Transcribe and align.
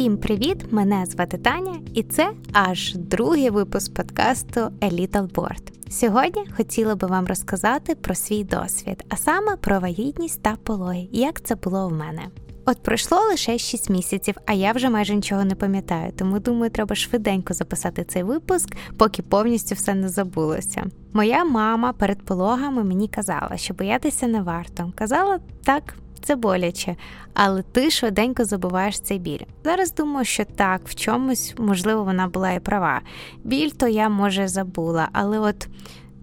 Всім 0.00 0.16
привіт! 0.16 0.66
Мене 0.70 1.06
звати 1.06 1.38
Таня, 1.38 1.80
і 1.94 2.02
це 2.02 2.32
аж 2.52 2.94
другий 2.94 3.50
випуск 3.50 3.94
подкасту 3.94 4.60
A 4.60 4.92
Little 4.92 5.28
Board. 5.32 5.90
Сьогодні 5.90 6.44
хотіла 6.56 6.94
би 6.94 7.06
вам 7.06 7.26
розказати 7.26 7.94
про 7.94 8.14
свій 8.14 8.44
досвід, 8.44 9.04
а 9.08 9.16
саме 9.16 9.56
про 9.56 9.80
вагітність 9.80 10.42
та 10.42 10.56
пологи, 10.64 11.08
як 11.12 11.40
це 11.40 11.54
було 11.54 11.88
в 11.88 11.92
мене. 11.92 12.22
От 12.66 12.82
пройшло 12.82 13.18
лише 13.18 13.58
6 13.58 13.90
місяців, 13.90 14.34
а 14.46 14.52
я 14.52 14.72
вже 14.72 14.90
майже 14.90 15.14
нічого 15.14 15.44
не 15.44 15.54
пам'ятаю, 15.54 16.12
тому 16.18 16.38
думаю, 16.38 16.70
треба 16.70 16.94
швиденько 16.94 17.54
записати 17.54 18.04
цей 18.04 18.22
випуск, 18.22 18.76
поки 18.96 19.22
повністю 19.22 19.74
все 19.74 19.94
не 19.94 20.08
забулося. 20.08 20.86
Моя 21.12 21.44
мама 21.44 21.92
перед 21.92 22.22
пологами 22.22 22.84
мені 22.84 23.08
казала, 23.08 23.56
що 23.56 23.74
боятися 23.74 24.26
не 24.26 24.42
варто. 24.42 24.92
Казала 24.96 25.38
так, 25.64 25.94
це 26.22 26.36
боляче, 26.36 26.96
але 27.34 27.62
ти 27.62 27.90
швиденько 27.90 28.44
забуваєш 28.44 29.00
цей 29.00 29.18
біль. 29.18 29.40
Зараз 29.64 29.94
думаю, 29.94 30.24
що 30.24 30.44
так, 30.44 30.80
в 30.84 30.94
чомусь, 30.94 31.54
можливо, 31.58 32.04
вона 32.04 32.28
була 32.28 32.52
і 32.52 32.60
права. 32.60 33.00
Біль 33.44 33.70
то 33.70 33.88
я, 33.88 34.08
може, 34.08 34.48
забула, 34.48 35.08
але 35.12 35.38
от. 35.38 35.68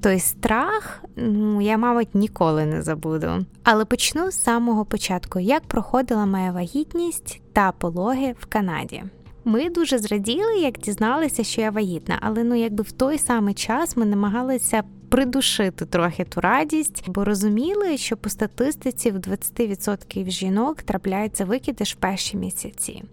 Той 0.01 0.19
страх, 0.19 1.03
ну 1.15 1.61
я, 1.61 1.77
мабуть, 1.77 2.15
ніколи 2.15 2.65
не 2.65 2.81
забуду. 2.81 3.45
Але 3.63 3.85
почну 3.85 4.31
з 4.31 4.43
самого 4.43 4.85
початку, 4.85 5.39
як 5.39 5.63
проходила 5.63 6.25
моя 6.25 6.51
вагітність 6.51 7.41
та 7.53 7.71
пологи 7.71 8.35
в 8.39 8.45
Канаді. 8.45 9.03
Ми 9.45 9.69
дуже 9.69 9.97
зраділи, 9.97 10.59
як 10.59 10.77
дізналися, 10.77 11.43
що 11.43 11.61
я 11.61 11.71
вагітна, 11.71 12.17
але 12.21 12.43
ну 12.43 12.55
якби 12.55 12.83
в 12.83 12.91
той 12.91 13.17
самий 13.17 13.53
час 13.53 13.97
ми 13.97 14.05
намагалися 14.05 14.83
придушити 15.09 15.85
трохи 15.85 16.23
ту 16.23 16.41
радість, 16.41 17.03
бо 17.07 17.25
розуміли, 17.25 17.97
що 17.97 18.17
по 18.17 18.29
статистиці 18.29 19.11
в 19.11 19.15
20% 19.15 20.29
жінок 20.29 20.81
трапляються 20.81 21.45
викидиш 21.45 21.93
в 21.93 21.97
перші 21.97 22.37
місяці. 22.37 23.03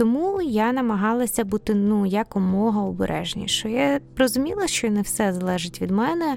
Тому 0.00 0.42
я 0.42 0.72
намагалася 0.72 1.44
бути 1.44 1.74
ну 1.74 2.06
якомога 2.06 2.82
обережнішою. 2.82 3.74
Я 3.74 4.00
розуміла, 4.16 4.66
що 4.66 4.90
не 4.90 5.02
все 5.02 5.32
залежить 5.32 5.82
від 5.82 5.90
мене, 5.90 6.36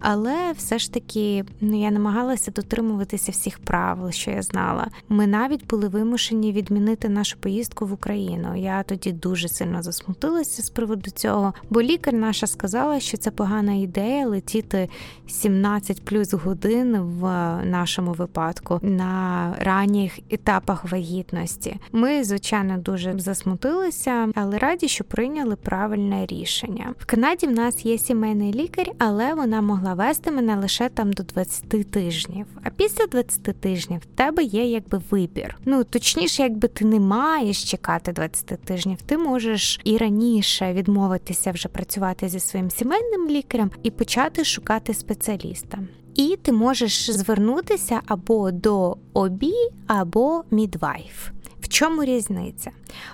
але 0.00 0.52
все 0.52 0.78
ж 0.78 0.92
таки 0.92 1.44
ну, 1.60 1.80
я 1.80 1.90
намагалася 1.90 2.50
дотримуватися 2.50 3.32
всіх 3.32 3.58
правил, 3.58 4.10
що 4.10 4.30
я 4.30 4.42
знала. 4.42 4.86
Ми 5.08 5.26
навіть 5.26 5.66
були 5.66 5.88
вимушені 5.88 6.52
відмінити 6.52 7.08
нашу 7.08 7.38
поїздку 7.38 7.86
в 7.86 7.92
Україну. 7.92 8.56
Я 8.56 8.82
тоді 8.82 9.12
дуже 9.12 9.48
сильно 9.48 9.82
засмутилася 9.82 10.62
з 10.62 10.70
приводу 10.70 11.10
цього, 11.10 11.54
бо 11.70 11.82
лікар 11.82 12.14
наша 12.14 12.46
сказала, 12.46 13.00
що 13.00 13.16
це 13.16 13.30
погана 13.30 13.72
ідея 13.72 14.26
летіти 14.26 14.88
17 15.26 16.04
плюс 16.04 16.32
годин 16.34 16.96
в 16.98 17.22
нашому 17.64 18.12
випадку 18.12 18.78
на 18.82 19.54
ранніх 19.60 20.18
етапах 20.30 20.92
вагітності. 20.92 21.76
Ми, 21.92 22.24
звичайно, 22.24 22.78
дуже 22.78 23.03
дуже 23.12 23.24
засмутилися, 23.24 24.28
але 24.34 24.58
раді, 24.58 24.88
що 24.88 25.04
прийняли 25.04 25.56
правильне 25.56 26.26
рішення. 26.26 26.94
В 26.98 27.06
Канаді 27.06 27.46
в 27.46 27.50
нас 27.50 27.84
є 27.84 27.98
сімейний 27.98 28.52
лікар, 28.52 28.90
але 28.98 29.34
вона 29.34 29.60
могла 29.60 29.94
вести 29.94 30.30
мене 30.30 30.56
лише 30.56 30.88
там 30.88 31.12
до 31.12 31.22
20 31.22 31.90
тижнів. 31.90 32.46
А 32.62 32.70
після 32.70 33.06
20 33.06 33.42
тижнів 33.60 34.00
в 34.00 34.04
тебе 34.04 34.42
є 34.42 34.64
якби 34.64 35.00
вибір. 35.10 35.56
Ну 35.64 35.84
точніше, 35.84 36.42
якби 36.42 36.68
ти 36.68 36.84
не 36.84 37.00
маєш 37.00 37.64
чекати 37.64 38.12
20 38.12 38.46
тижнів, 38.46 39.02
ти 39.02 39.18
можеш 39.18 39.80
і 39.84 39.96
раніше 39.96 40.72
відмовитися 40.72 41.50
вже 41.50 41.68
працювати 41.68 42.28
зі 42.28 42.40
своїм 42.40 42.70
сімейним 42.70 43.28
лікарем 43.28 43.70
і 43.82 43.90
почати 43.90 44.44
шукати 44.44 44.94
спеціаліста. 44.94 45.78
І 46.14 46.38
ти 46.42 46.52
можеш 46.52 47.10
звернутися 47.10 48.00
або 48.06 48.50
до 48.50 48.96
OB, 49.12 49.54
або 49.86 50.44
midwife. 50.50 51.33
Чому 51.74 52.04
різниця? 52.04 52.70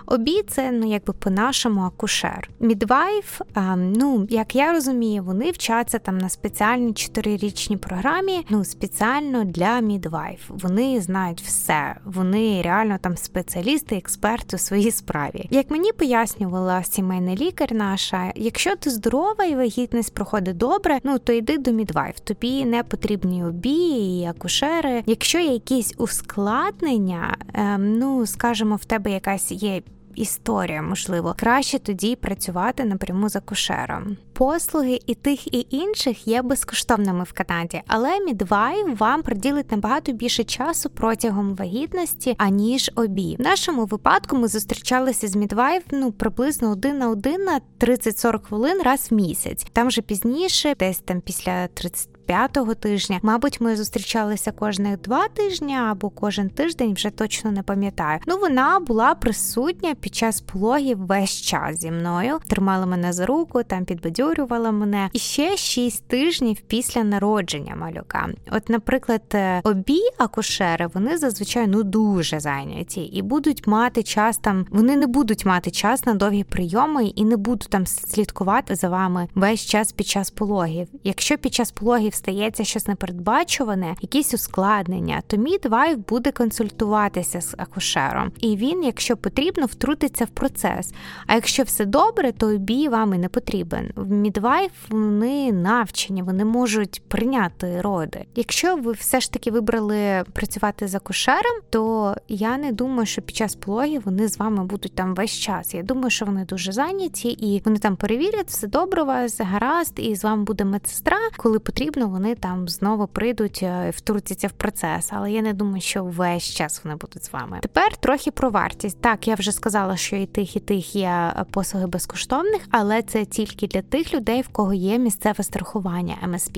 OB 0.06 0.43
це 0.48 0.70
ну 0.70 0.91
якби 0.91 1.12
по-нашому 1.12 1.81
акушер. 1.81 2.50
Midwife, 2.61 3.41
ну 3.76 4.26
як 4.31 4.54
я 4.56 4.72
розумію, 4.72 5.22
вони 5.22 5.50
вчаться 5.50 5.98
там 5.98 6.19
на 6.19 6.28
спеціальній 6.28 6.93
чотирирічній 6.93 7.76
програмі. 7.76 8.47
Ну 8.50 8.65
спеціально 8.65 9.44
для 9.44 9.81
midwife. 9.81 10.41
Вони 10.49 11.00
знають 11.00 11.43
все. 11.43 11.97
Вони 12.04 12.62
реально 12.62 12.99
там 13.00 13.16
спеціалісти, 13.16 13.97
експерти 13.97 14.56
у 14.56 14.59
своїй 14.59 14.91
справі. 14.91 15.49
Як 15.50 15.70
мені 15.70 15.93
пояснювала 15.93 16.82
сімейний 16.82 17.37
лікар, 17.37 17.75
наша, 17.75 18.32
якщо 18.37 18.76
ти 18.76 18.91
здорова 18.91 19.44
і 19.44 19.54
вагітність 19.54 20.15
проходить 20.15 20.56
добре, 20.56 20.99
ну 21.04 21.19
то 21.19 21.32
йди 21.32 21.59
до 21.59 21.70
midwife. 21.71 22.21
Тобі 22.20 22.65
не 22.65 22.82
потрібні 22.82 23.44
OB 23.44 24.21
і 24.20 24.26
акушери. 24.26 25.03
Якщо 25.06 25.38
є 25.38 25.53
якісь 25.53 25.94
ускладнення, 25.99 27.37
ем, 27.54 27.99
ну 27.99 28.26
скажімо, 28.26 28.50
в 28.53 28.84
тебе 28.84 29.11
якась 29.11 29.53
є. 29.53 29.83
Історія, 30.15 30.83
можливо, 30.83 31.34
краще 31.38 31.78
тоді 31.78 32.16
працювати 32.16 32.84
напряму 32.84 33.28
з 33.28 33.37
акушером. 33.37 34.16
Послуги 34.33 34.99
і 35.06 35.15
тих, 35.15 35.55
і 35.55 35.66
інших 35.71 36.28
є 36.28 36.43
безкоштовними 36.43 37.25
в 37.25 37.33
Канаді, 37.33 37.83
але 37.87 38.19
Midwife 38.28 38.97
вам 38.97 39.22
приділить 39.22 39.71
набагато 39.71 40.12
більше 40.12 40.44
часу 40.44 40.91
протягом 40.91 41.55
вагітності, 41.55 42.34
аніж 42.38 42.91
обі. 42.94 43.37
В 43.38 43.43
нашому 43.43 43.84
випадку 43.84 44.37
ми 44.37 44.49
зустрічалися 44.49 45.28
з 45.28 45.37
Midwife, 45.37 45.82
ну 45.91 46.12
приблизно 46.12 46.71
один 46.71 46.99
на 46.99 47.11
один 47.11 47.44
на 47.44 47.61
30-40 47.81 48.43
хвилин 48.43 48.82
раз 48.84 49.09
в 49.11 49.15
місяць. 49.15 49.67
Там 49.72 49.88
вже 49.88 50.03
пізніше, 50.03 50.75
десь 50.78 50.99
там 50.99 51.21
після 51.21 51.67
30 51.69 52.09
п'ятого 52.31 52.75
тижня. 52.75 53.21
Мабуть, 53.23 53.61
ми 53.61 53.77
зустрічалися 53.77 54.53
кожних 54.53 55.01
два 55.01 55.29
тижні 55.29 55.77
або 55.77 56.11
кожен 56.11 56.51
тиждень, 56.51 56.95
вже 56.95 57.11
точно 57.11 57.51
не 57.51 57.63
пам'ятаю. 57.63 58.19
Ну 58.27 58.39
вона 58.39 58.81
була 58.81 59.15
присутня 59.15 59.95
під 59.95 60.15
час 60.15 60.41
пологів 60.41 61.07
весь 61.07 61.41
час 61.41 61.81
зі 61.81 61.91
мною, 61.91 62.39
тримала 62.47 62.87
мене 62.87 63.13
за 63.13 63.27
руку, 63.27 63.63
там 63.63 63.85
підбадьорювала 63.85 64.71
мене. 64.71 65.11
І 65.13 65.19
ще 65.19 65.57
шість 65.57 66.09
тижнів 66.09 66.61
після 66.61 67.05
народження 67.05 67.77
малюка. 67.77 68.29
От, 68.53 68.69
наприклад, 68.69 69.23
е, 69.35 69.61
обі 69.65 70.01
акушери 70.19 70.87
вони 70.95 71.19
зазвичай 71.19 71.67
ну 71.67 71.83
дуже 71.83 72.41
зайняті 72.41 73.01
і 73.01 73.23
будуть 73.23 73.67
мати 73.67 74.03
час 74.03 74.39
там. 74.39 74.67
Вони 74.71 74.97
не 74.97 75.07
будуть 75.07 75.47
мати 75.47 75.71
час 75.71 76.07
на 76.07 76.15
довгі 76.15 76.45
прийоми 76.45 77.07
і 77.07 77.25
не 77.25 77.37
будуть 77.37 77.71
там 77.71 77.87
слідкувати 77.87 78.75
за 78.75 78.89
вами 78.89 79.29
весь 79.35 79.61
час 79.61 79.93
під 79.93 80.07
час 80.07 80.31
пологів. 80.31 80.89
Якщо 81.05 81.39
під 81.39 81.55
час 81.55 81.71
пологів 81.71 82.15
стається 82.20 82.64
щось 82.64 82.86
непередбачуване, 82.86 83.97
якісь 84.00 84.34
ускладнення, 84.34 85.22
то 85.26 85.36
midwife 85.37 85.99
буде 86.08 86.32
консультуватися 86.32 87.41
з 87.41 87.54
акушером, 87.58 88.32
і 88.41 88.56
він, 88.56 88.84
якщо 88.84 89.16
потрібно, 89.16 89.66
втрутиться 89.66 90.25
в 90.25 90.28
процес. 90.28 90.92
А 91.26 91.34
якщо 91.34 91.62
все 91.62 91.84
добре, 91.84 92.32
то 92.32 92.58
OB 92.59 92.88
вам 92.88 93.14
і 93.14 93.19
не 93.19 93.28
потрібен. 93.28 93.92
В 93.97 94.10
midwife 94.11 94.72
вони 94.88 95.53
навчені, 95.53 96.22
вони 96.22 96.44
можуть 96.44 97.03
прийняти 97.08 97.81
роди. 97.81 98.25
Якщо 98.34 98.76
ви 98.76 98.92
все 98.92 99.20
ж 99.20 99.32
таки 99.32 99.50
вибрали 99.50 100.25
працювати 100.32 100.88
з 100.88 100.94
акушером, 100.94 101.60
то 101.70 102.14
я 102.28 102.56
не 102.58 102.72
думаю, 102.72 103.06
що 103.06 103.22
під 103.22 103.37
час 103.37 103.54
пологів 103.54 104.02
вони 104.04 104.28
з 104.28 104.38
вами 104.38 104.64
будуть 104.64 104.94
там 104.94 105.14
весь 105.14 105.38
час. 105.38 105.75
Я 105.75 105.82
думаю, 105.82 106.10
що 106.10 106.25
вони 106.25 106.44
дуже 106.44 106.72
зайняті 106.72 107.28
і 107.28 107.62
вони 107.64 107.78
там 107.78 107.97
перевірять 107.97 108.48
все 108.48 108.66
добре 108.66 109.02
у 109.02 109.06
вас, 109.06 109.41
гаразд, 109.41 109.92
і 109.97 110.14
з 110.14 110.25
вами 110.25 110.44
буде 110.44 110.64
медсестра, 110.64 111.19
коли 111.37 111.58
потрібно 111.58 112.00
вони 112.09 112.34
там 112.34 112.69
знову 112.69 113.06
прийдуть 113.06 113.61
е, 113.62 113.87
і 113.88 113.91
втрутяться 113.91 114.49
в 114.49 114.53
процес. 114.53 115.09
Але 115.12 115.33
я 115.33 115.43
не 115.43 115.53
думаю, 115.53 115.81
що 115.81 116.05
весь 116.05 116.44
час 116.44 116.81
вони 116.84 116.97
будуть 116.97 117.25
з 117.25 117.33
вами. 117.33 117.59
Тепер 117.62 117.97
трохи 117.97 118.31
про 118.31 118.50
вартість. 118.50 119.00
Так, 119.00 119.28
я 119.28 119.34
вже 119.34 119.53
сказала, 119.53 119.97
що 119.97 120.16
і 120.16 120.27
тих, 120.27 120.56
і 120.56 120.61
тих 120.61 120.97
є 120.97 121.09
е, 121.09 121.44
послуги 121.50 121.87
безкоштовних, 121.87 122.62
але 122.71 123.03
це 123.03 123.25
тільки 123.25 123.66
для 123.66 123.83
тих 123.83 124.15
людей, 124.15 124.43
в 124.43 124.49
кого 124.49 124.75
є 124.75 124.99
місцеве 124.99 125.44
страхування 125.44 126.16
МСП. 126.28 126.56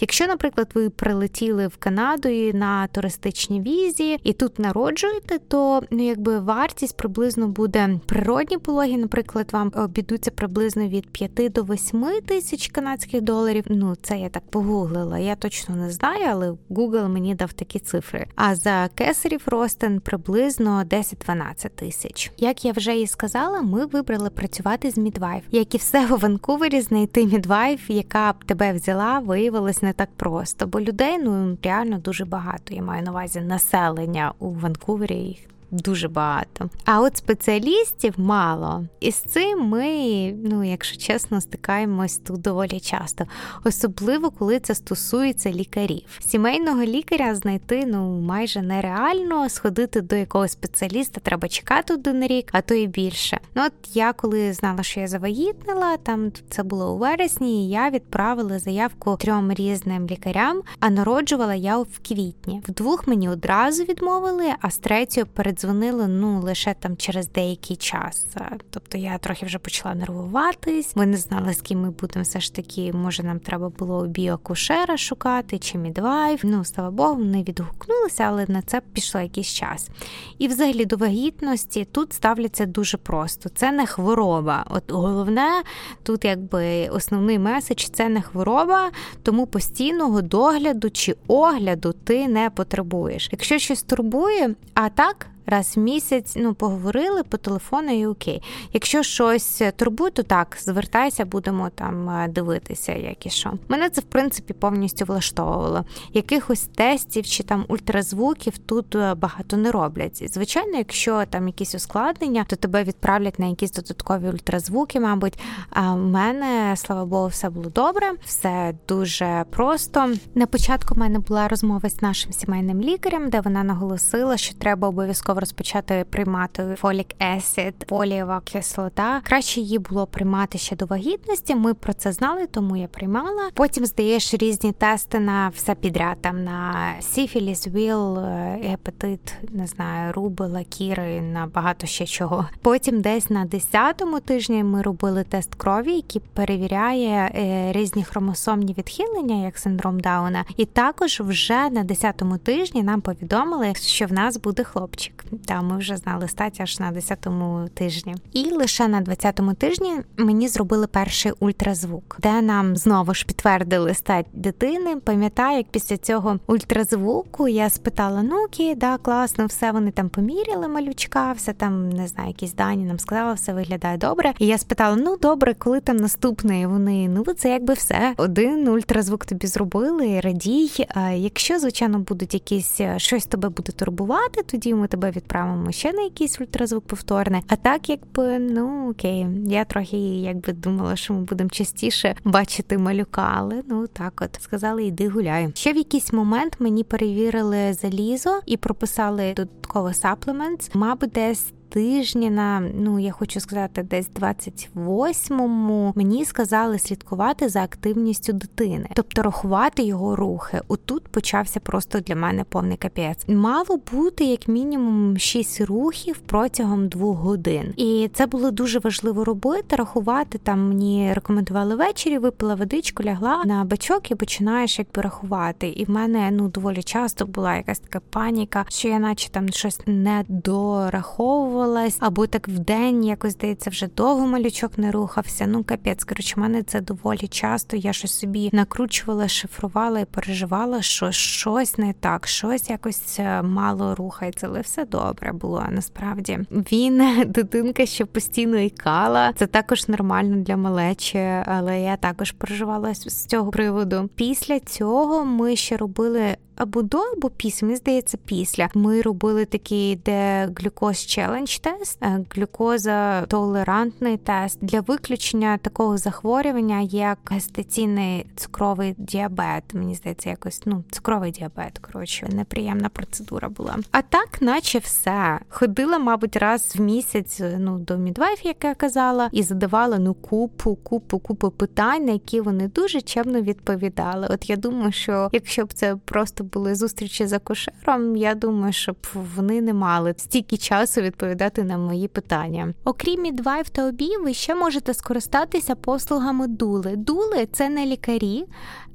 Якщо, 0.00 0.26
наприклад, 0.26 0.70
ви 0.74 0.90
прилетіли 0.90 1.66
в 1.66 1.76
Канаду 1.76 2.28
на 2.54 2.86
туристичній 2.86 3.60
візі 3.60 4.18
і 4.22 4.32
тут 4.32 4.58
народжуєте, 4.58 5.38
то 5.38 5.82
ну 5.90 6.06
якби 6.06 6.38
вартість 6.38 6.96
приблизно 6.96 7.48
буде 7.48 8.00
природні 8.06 8.58
пологи, 8.58 8.96
наприклад, 8.96 9.48
вам 9.52 9.72
обідуться 9.74 10.30
приблизно 10.30 10.88
від 10.88 11.10
5 11.10 11.52
до 11.52 11.62
8 11.62 12.06
тисяч 12.26 12.68
канадських 12.68 13.20
доларів. 13.20 13.64
Ну 13.68 13.96
це 14.02 14.18
я 14.18 14.28
так 14.28 14.42
погуглила 14.50 14.65
загуглила, 14.66 15.18
я 15.18 15.36
точно 15.36 15.76
не 15.76 15.90
знаю, 15.90 16.26
але 16.30 16.54
Google 16.70 17.08
мені 17.08 17.34
дав 17.34 17.52
такі 17.52 17.78
цифри. 17.78 18.26
А 18.34 18.54
за 18.54 18.88
кесарів 18.94 19.42
ростен 19.46 20.00
приблизно 20.00 20.84
10-12 20.84 21.68
тисяч. 21.68 22.32
Як 22.36 22.64
я 22.64 22.72
вже 22.72 22.96
і 22.96 23.06
сказала, 23.06 23.62
ми 23.62 23.86
вибрали 23.86 24.30
працювати 24.30 24.90
з 24.90 24.98
Midwife. 24.98 25.42
Як 25.50 25.74
і 25.74 25.78
все 25.78 26.06
у 26.06 26.16
Ванкувері, 26.16 26.80
знайти 26.80 27.24
Midwife, 27.24 27.92
яка 27.92 28.32
б 28.32 28.44
тебе 28.44 28.72
взяла, 28.72 29.18
виявилось 29.18 29.82
не 29.82 29.92
так 29.92 30.08
просто, 30.16 30.66
бо 30.66 30.80
людей 30.80 31.18
ну 31.18 31.58
реально 31.62 31.98
дуже 31.98 32.24
багато. 32.24 32.74
Я 32.74 32.82
маю 32.82 33.02
на 33.02 33.10
увазі 33.10 33.40
населення 33.40 34.32
у 34.38 34.50
Ванкувері 34.50 35.14
їх 35.14 35.38
дуже 35.70 36.08
багато. 36.08 36.70
А 36.84 37.00
от 37.00 37.16
спеціалістів 37.16 38.14
мало. 38.16 38.84
І 39.00 39.12
з 39.12 39.16
цим 39.16 39.60
ми, 39.60 40.32
ну 40.32 40.64
якщо 40.64 40.96
чесно, 40.96 41.40
стикаємось 41.40 42.18
тут 42.18 42.40
доволі 42.40 42.80
часто, 42.80 43.24
особливо 43.64 44.30
коли 44.30 44.60
це 44.60 44.74
стосується 44.74 45.50
лікарів. 45.50 46.02
Сімейного 46.20 46.82
лікаря 46.82 47.34
знайти 47.34 47.86
ну 47.86 48.20
майже 48.20 48.62
нереально 48.62 49.48
сходити 49.48 50.00
до 50.00 50.16
якогось 50.16 50.52
спеціаліста, 50.52 51.20
треба 51.20 51.48
чекати 51.48 51.94
один 51.94 52.26
рік, 52.26 52.48
а 52.52 52.60
то 52.60 52.74
і 52.74 52.86
більше. 52.86 53.38
Ну 53.54 53.62
от 53.66 53.72
я 53.96 54.12
коли 54.12 54.52
знала, 54.52 54.82
що 54.82 55.00
я 55.00 55.06
завагітнила, 55.08 55.96
там 55.96 56.32
це 56.50 56.62
було 56.62 56.94
у 56.94 56.98
вересні, 56.98 57.66
і 57.66 57.70
я 57.70 57.90
відправила 57.90 58.58
заявку 58.58 59.16
трьом 59.16 59.52
різним 59.52 60.06
лікарям, 60.06 60.62
а 60.80 60.90
народжувала 60.90 61.54
я 61.54 61.78
в 61.78 61.98
квітні. 62.08 62.62
В 62.68 62.70
двох 62.70 63.06
мені 63.08 63.28
одразу 63.28 63.84
відмовили, 63.84 64.46
а 64.60 64.70
з 64.70 64.78
третьою 64.78 65.26
передзвонили 65.56 66.06
ну 66.06 66.40
лише 66.40 66.74
там 66.74 66.96
через 66.96 67.28
деякий 67.28 67.76
час. 67.76 68.26
Тобто 68.70 68.98
я 68.98 69.18
трохи 69.18 69.46
вже 69.46 69.58
почала 69.58 69.94
нервуватись. 69.94 70.96
Ми 70.96 71.06
не 71.06 71.16
знали, 71.16 71.54
з 71.54 71.60
ким 71.60 71.80
ми 71.80 71.90
будемо 71.90 72.22
все 72.22 72.40
ж 72.40 72.54
таки. 72.54 72.92
Може, 72.92 73.22
нам 73.22 73.38
треба 73.38 73.68
було 73.68 74.06
OB 74.06 74.24
акушера 74.24 74.96
шукати 74.96 75.58
чи 75.58 75.78
midwife. 75.78 76.40
Ну 76.44 76.64
слава 76.64 76.90
Богу, 76.90 77.24
не 77.24 77.42
відгукнулися, 77.42 78.24
але 78.24 78.46
на 78.48 78.62
це 78.62 78.80
пішло 78.92 79.20
якийсь 79.20 79.46
час. 79.46 79.90
І 80.38 80.48
взагалі 80.48 80.84
до 80.84 80.96
вагітності 80.96 81.84
тут 81.84 82.12
ставляться 82.12 82.66
дуже 82.66 82.96
просто. 82.96 83.48
Це 83.48 83.72
не 83.72 83.86
хвороба. 83.86 84.64
От 84.70 84.92
головне 84.92 85.62
тут, 86.02 86.24
якби 86.24 86.88
основний 86.88 87.38
меседж 87.38 87.84
це 87.84 88.08
не 88.08 88.22
хвороба, 88.22 88.90
тому 89.22 89.46
постійного 89.46 90.22
догляду 90.22 90.90
чи 90.90 91.16
огляду 91.26 91.92
ти 91.92 92.28
не 92.28 92.50
потребуєш. 92.50 93.28
Якщо 93.32 93.58
щось 93.58 93.82
турбує, 93.82 94.54
а 94.74 94.88
так 94.88 95.26
раз 95.46 95.76
в 95.76 95.80
місяць 95.80 96.32
ну, 96.36 96.54
поговорили 96.54 97.22
по 97.22 97.36
телефону 97.36 97.98
і 98.00 98.06
окей. 98.06 98.42
Якщо 98.72 99.02
щось 99.02 99.62
турбує, 99.76 100.10
то 100.10 100.22
так, 100.22 100.56
звертайся, 100.60 101.24
будемо 101.24 101.70
там 101.74 102.10
е, 102.10 102.28
дивитися, 102.28 102.92
як 102.92 103.26
і 103.26 103.30
що. 103.30 103.52
Мене 103.68 103.90
це 103.90 104.00
в 104.00 104.04
принципі 104.04 104.52
повністю 104.52 105.04
влаштовувало. 105.04 105.84
Якихось 106.12 106.68
тестів 106.74 107.26
чи 107.26 107.42
там 107.42 107.64
ультразвуків 107.68 108.58
тут 108.58 108.94
е, 108.94 109.14
багато 109.14 109.56
не 109.56 109.70
роблять. 109.70 110.32
Звичайно, 110.32 110.78
якщо 110.78 111.24
там 111.30 111.46
якісь 111.46 111.74
ускладнення, 111.74 112.44
то 112.44 112.56
тебе 112.56 112.84
відправлять 112.84 113.38
на 113.38 113.46
якісь 113.46 113.72
додаткові 113.72 114.28
ультразвуки, 114.28 115.00
мабуть. 115.00 115.38
А 115.70 115.94
в 115.94 115.98
мене, 115.98 116.76
слава 116.76 117.04
Богу, 117.04 117.26
все 117.26 117.50
було 117.50 117.70
добре, 117.70 118.12
все 118.24 118.74
дуже 118.88 119.44
просто. 119.50 120.14
На 120.34 120.46
початку 120.46 120.94
в 120.94 120.98
мене 120.98 121.18
була 121.18 121.48
розмова 121.48 121.88
з 121.88 122.02
нашим 122.02 122.32
сімейним 122.32 122.80
лікарем, 122.80 123.30
де 123.30 123.40
вона 123.40 123.64
наголосила, 123.64 124.36
що 124.36 124.54
треба 124.54 124.88
обов'язково 124.88 125.35
обов'язково 125.36 125.40
розпочати 125.40 126.04
приймати 126.10 126.76
фолік 126.78 127.06
есід, 127.22 127.74
фолієва 127.88 128.40
кислота. 128.44 129.20
Краще 129.24 129.60
її 129.60 129.78
було 129.78 130.06
приймати 130.06 130.58
ще 130.58 130.76
до 130.76 130.86
вагітності. 130.86 131.54
Ми 131.54 131.74
про 131.74 131.92
це 131.92 132.12
знали, 132.12 132.46
тому 132.46 132.76
я 132.76 132.86
приймала. 132.88 133.50
Потім 133.54 133.86
здаєш 133.86 134.34
різні 134.34 134.72
тести 134.72 135.20
на 135.20 135.48
все 135.48 135.74
підряд. 135.74 136.16
Там 136.20 136.44
на 136.44 136.92
сіфіліс, 137.00 137.68
віл, 137.68 138.18
е, 138.18 138.58
гепатит, 138.62 139.34
не 139.50 139.66
знаю, 139.66 140.12
рубела, 140.12 140.64
кіри, 140.64 141.20
на 141.20 141.46
багато 141.46 141.86
ще 141.86 142.06
чого. 142.06 142.46
Потім 142.62 143.00
десь 143.00 143.30
на 143.30 143.46
10-му 143.46 144.20
тижні 144.20 144.64
ми 144.64 144.82
робили 144.82 145.24
тест 145.24 145.54
крові, 145.54 145.92
який 145.92 146.22
перевіряє 146.34 147.32
е, 147.34 147.72
різні 147.72 148.04
хромосомні 148.04 148.74
відхилення, 148.78 149.44
як 149.44 149.58
синдром 149.58 150.00
Дауна. 150.00 150.44
І 150.56 150.64
також 150.64 151.20
вже 151.20 151.70
на 151.70 151.84
10-му 151.84 152.38
тижні 152.38 152.82
нам 152.82 153.00
повідомили, 153.00 153.74
що 153.74 154.06
в 154.06 154.12
нас 154.12 154.36
буде 154.36 154.64
хлопчик. 154.64 155.25
Та 155.44 155.62
ми 155.62 155.78
вже 155.78 155.96
знали 155.96 156.28
стать 156.28 156.60
аж 156.60 156.80
на 156.80 156.92
10-му 156.92 157.68
тижні. 157.74 158.14
І 158.32 158.50
лише 158.50 158.88
на 158.88 159.02
20-му 159.02 159.54
тижні 159.54 159.92
мені 160.16 160.48
зробили 160.48 160.86
перший 160.86 161.32
ультразвук, 161.40 162.16
де 162.22 162.42
нам 162.42 162.76
знову 162.76 163.14
ж 163.14 163.26
підтвердили 163.26 163.94
стать 163.94 164.26
дитини. 164.32 164.96
Пам'ятаю, 164.96 165.56
як 165.56 165.66
після 165.66 165.96
цього 165.96 166.38
ультразвуку 166.46 167.48
я 167.48 167.70
спитала: 167.70 168.22
ну 168.22 168.44
окей, 168.44 168.74
да, 168.74 168.98
класно, 168.98 169.46
все 169.46 169.72
вони 169.72 169.90
там 169.90 170.08
поміряли 170.08 170.68
малючка, 170.68 171.32
все 171.32 171.52
там 171.52 171.90
не 171.90 172.08
знаю, 172.08 172.28
якісь 172.28 172.54
дані 172.54 172.84
нам 172.84 172.98
сказали, 172.98 173.34
все 173.34 173.52
виглядає 173.52 173.96
добре. 173.96 174.32
І 174.38 174.46
я 174.46 174.58
спитала: 174.58 174.96
ну 174.96 175.16
добре, 175.16 175.54
коли 175.54 175.80
там 175.80 175.96
наступний? 175.96 176.62
І 176.62 176.66
Вони 176.66 177.08
ну 177.08 177.24
це 177.24 177.50
якби 177.50 177.74
все. 177.74 178.14
Один 178.16 178.68
ультразвук 178.68 179.24
тобі 179.24 179.46
зробили, 179.46 180.20
радій. 180.20 180.70
Якщо 181.14 181.58
звичайно 181.58 181.98
будуть 181.98 182.34
якісь 182.34 182.80
щось 182.96 183.26
тебе 183.26 183.48
буде 183.48 183.72
турбувати, 183.72 184.42
тоді 184.42 184.74
ми 184.74 184.88
тебе 184.88 185.10
відправимо 185.16 185.72
ще 185.72 185.92
на 185.92 186.02
якийсь 186.02 186.40
ультразвук 186.40 186.86
повторний. 186.86 187.42
А 187.48 187.56
так, 187.56 187.88
якби 187.88 188.38
ну 188.38 188.90
окей, 188.90 189.26
я 189.46 189.64
трохи 189.64 189.96
якби 189.96 190.52
думала, 190.52 190.96
що 190.96 191.14
ми 191.14 191.20
будемо 191.20 191.50
частіше 191.50 192.14
бачити 192.24 192.78
малюка, 192.78 193.32
але 193.36 193.62
ну 193.68 193.86
так, 193.86 194.22
от 194.24 194.42
сказали, 194.42 194.84
йди 194.84 195.08
гуляй. 195.08 195.50
Ще 195.54 195.72
в 195.72 195.76
якийсь 195.76 196.12
момент 196.12 196.56
мені 196.58 196.84
перевірили 196.84 197.72
залізо 197.72 198.40
і 198.46 198.56
прописали 198.56 199.34
додатково 199.36 199.92
саплемент, 199.92 200.70
мабуть, 200.74 201.10
десь 201.10 201.52
тижні 201.68 202.30
на 202.30 202.60
ну 202.60 202.98
я 202.98 203.12
хочу 203.12 203.40
сказати, 203.40 203.82
десь 203.82 204.10
28-му 204.20 205.92
мені 205.96 206.24
сказали 206.24 206.78
слідкувати 206.78 207.48
за 207.48 207.62
активністю 207.62 208.32
дитини, 208.32 208.88
тобто 208.94 209.22
рахувати 209.22 209.82
його 209.82 210.16
рухи. 210.16 210.60
Отут 210.68 211.08
почався 211.08 211.60
просто 211.60 212.00
для 212.00 212.16
мене 212.16 212.44
повний 212.44 212.76
капець. 212.76 213.28
Мало 213.28 213.80
бути 213.92 214.24
як 214.24 214.48
мінімум 214.48 215.18
6 215.18 215.60
рухів 215.60 216.18
протягом 216.26 216.88
двох 216.88 217.18
годин, 217.18 217.74
і 217.76 218.10
це 218.14 218.26
було 218.26 218.50
дуже 218.50 218.78
важливо 218.78 219.24
робити. 219.24 219.76
Рахувати 219.76 220.38
там 220.38 220.68
мені 220.68 221.12
рекомендували 221.14 221.76
ввечері, 221.76 222.18
випила 222.18 222.54
водичку, 222.54 223.02
лягла 223.02 223.42
на 223.44 223.64
бачок 223.64 224.10
і 224.10 224.14
починаєш 224.14 224.78
якби 224.78 225.02
рахувати. 225.02 225.68
І 225.68 225.84
в 225.84 225.90
мене 225.90 226.30
ну 226.30 226.48
доволі 226.48 226.82
часто 226.82 227.26
була 227.26 227.56
якась 227.56 227.78
така 227.78 228.00
паніка, 228.10 228.64
що 228.68 228.88
я, 228.88 228.98
наче 228.98 229.30
там 229.30 229.48
щось 229.48 229.80
не 229.86 230.24
дораховувала 230.28 231.55
втомлювалась, 231.56 231.96
або 232.00 232.26
так 232.26 232.48
в 232.48 232.58
день 232.58 233.04
якось 233.04 233.32
здається, 233.32 233.70
вже 233.70 233.88
довго 233.96 234.26
малючок 234.26 234.78
не 234.78 234.90
рухався. 234.90 235.46
Ну 235.46 235.64
капець, 235.64 236.04
коротше, 236.04 236.34
в 236.36 236.38
мене 236.38 236.62
це 236.62 236.80
доволі 236.80 237.28
часто. 237.28 237.76
Я 237.76 237.92
щось 237.92 238.18
собі 238.18 238.50
накручувала, 238.52 239.28
шифрувала 239.28 240.00
і 240.00 240.04
переживала, 240.04 240.82
що 240.82 241.12
щось 241.12 241.78
не 241.78 241.92
так, 241.92 242.26
щось 242.26 242.70
якось 242.70 243.16
е, 243.18 243.42
мало 243.42 243.94
рухається, 243.94 244.46
але 244.46 244.60
все 244.60 244.84
добре 244.84 245.32
було. 245.32 245.64
Насправді 245.70 246.38
він 246.50 247.02
дитинка, 247.26 247.86
що 247.86 248.06
постійно 248.06 248.58
ікала. 248.58 249.32
Це 249.32 249.46
також 249.46 249.88
нормально 249.88 250.36
для 250.36 250.56
малечі, 250.56 251.18
але 251.46 251.80
я 251.80 251.96
також 251.96 252.32
переживала 252.32 252.94
з 252.94 253.26
цього 253.26 253.50
приводу. 253.50 254.10
Після 254.14 254.60
цього 254.60 255.24
ми 255.24 255.56
ще 255.56 255.76
робили 255.76 256.36
або 256.56 256.82
до, 256.82 256.98
або 256.98 257.30
після. 257.30 257.66
Мені 257.66 257.76
здається, 257.76 258.18
після 258.24 258.68
ми 258.74 259.02
робили 259.02 259.44
такий, 259.44 259.96
де 259.96 260.48
glucose 260.56 261.06
challenge 261.06 261.58
test, 261.58 261.98
е, 262.02 262.24
глюкозотолерантний 262.34 264.16
тест 264.16 264.58
для 264.62 264.80
виключення 264.80 265.58
такого 265.58 265.98
захворювання, 265.98 266.80
як 266.80 267.18
гестаційний 267.30 268.26
цукровий 268.36 268.94
діабет. 268.98 269.64
Мені 269.74 269.94
здається, 269.94 270.30
якось 270.30 270.62
ну 270.66 270.84
цукровий 270.90 271.30
діабет. 271.30 271.78
Коротше, 271.78 272.28
неприємна 272.32 272.88
процедура 272.88 273.48
була. 273.48 273.76
А 273.90 274.02
так, 274.02 274.42
наче 274.42 274.78
все, 274.78 275.38
ходила, 275.48 275.98
мабуть, 275.98 276.36
раз 276.36 276.76
в 276.76 276.80
місяць 276.80 277.40
ну 277.58 277.78
до 277.78 277.96
midwife, 277.96 278.44
як 278.44 278.64
я 278.64 278.74
казала, 278.74 279.28
і 279.32 279.42
задавала 279.42 279.98
ну 279.98 280.14
купу, 280.14 280.76
купу, 280.82 281.18
купу 281.18 281.50
питань, 281.50 282.04
на 282.04 282.12
які 282.12 282.40
вони 282.40 282.68
дуже 282.68 283.00
чемно 283.00 283.40
відповідали. 283.40 284.26
От 284.30 284.50
я 284.50 284.56
думаю, 284.56 284.92
що 284.92 285.28
якщо 285.32 285.64
б 285.64 285.72
це 285.72 285.96
просто 285.96 286.45
були 286.52 286.74
зустрічі 286.74 287.26
з 287.26 287.38
акушером, 287.38 288.16
я 288.16 288.34
думаю, 288.34 288.72
щоб 288.72 288.96
вони 289.36 289.60
не 289.60 289.74
мали 289.74 290.14
стільки 290.16 290.56
часу 290.56 291.00
відповідати 291.00 291.62
на 291.64 291.78
мої 291.78 292.08
питання. 292.08 292.74
Окрім 292.84 293.22
midwife 293.22 293.68
та 293.68 293.88
OB, 293.88 294.16
ви 294.24 294.34
ще 294.34 294.54
можете 294.54 294.94
скористатися 294.94 295.74
послугами 295.74 296.46
дули. 296.46 296.96
Дули 296.96 297.48
це 297.52 297.68
не 297.68 297.86
лікарі. 297.86 298.44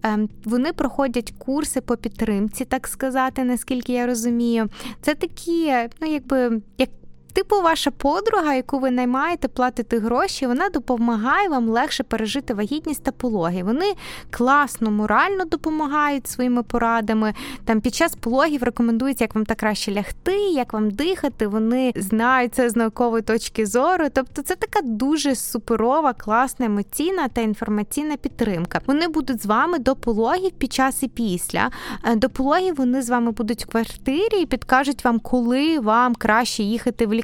Ем, 0.04 0.30
вони 0.46 0.74
проходять 0.74 1.34
курси 1.38 1.82
по 1.82 1.98
підтримці, 1.98 2.66
так 2.66 2.88
сказати, 2.88 3.44
наскільки 3.44 3.94
я 3.94 4.06
розумію. 4.06 4.70
Це 5.02 5.16
такі, 5.16 5.74
ну 6.02 6.08
якби 6.12 6.62
як 6.78 6.90
Типу, 7.34 7.62
ваша 7.62 7.92
подруга, 7.92 8.54
яку 8.54 8.80
ви 8.80 8.92
наймаєте, 8.92 9.48
платите 9.48 10.00
гроші, 10.00 10.48
вона 10.48 10.70
допомагає 10.70 11.50
вам 11.50 11.70
легше 11.70 12.04
пережити 12.04 12.54
вагітність 12.54 13.04
та 13.04 13.12
пологи. 13.12 13.64
Вони 13.64 13.94
класно, 14.30 14.92
морально 14.92 15.46
допомагають 15.46 16.28
своїми 16.28 16.64
порадами. 16.64 17.34
Там 17.66 17.82
під 17.82 17.96
час 17.96 18.16
пологів 18.16 18.64
рекомендують, 18.64 19.22
як 19.22 19.36
вам 19.36 19.46
так 19.46 19.58
краще 19.58 19.92
лягти, 19.92 20.38
як 20.38 20.74
вам 20.74 20.92
дихати. 20.92 21.48
Вони 21.48 21.94
знають 21.96 22.56
це 22.56 22.70
з 22.70 22.76
наукової 22.76 23.24
точки 23.24 23.66
зору. 23.66 24.06
Тобто, 24.14 24.42
це 24.42 24.56
така 24.56 24.82
дуже 24.84 25.36
суперова, 25.36 26.14
класна 26.14 26.66
емоційна 26.66 27.28
та 27.28 27.42
інформаційна 27.42 28.18
підтримка. 28.18 28.82
Вони 28.88 29.08
будуть 29.08 29.44
з 29.44 29.46
вами 29.46 29.80
до 29.80 29.96
пологів 29.96 30.52
під 30.52 30.74
час 30.74 31.04
і 31.04 31.08
після. 31.08 31.72
Е, 32.04 32.16
до 32.16 32.30
пологів 32.30 32.76
вони 32.76 33.02
з 33.02 33.10
вами 33.10 33.32
будуть 33.32 33.66
в 33.66 33.68
квартирі 33.68 34.42
і 34.42 34.46
підкажуть 34.46 35.06
вам, 35.06 35.20
коли 35.20 35.80
вам 35.80 36.16
краще 36.16 36.64
їхати 36.64 37.08
в 37.08 37.14
лікарню. 37.14 37.21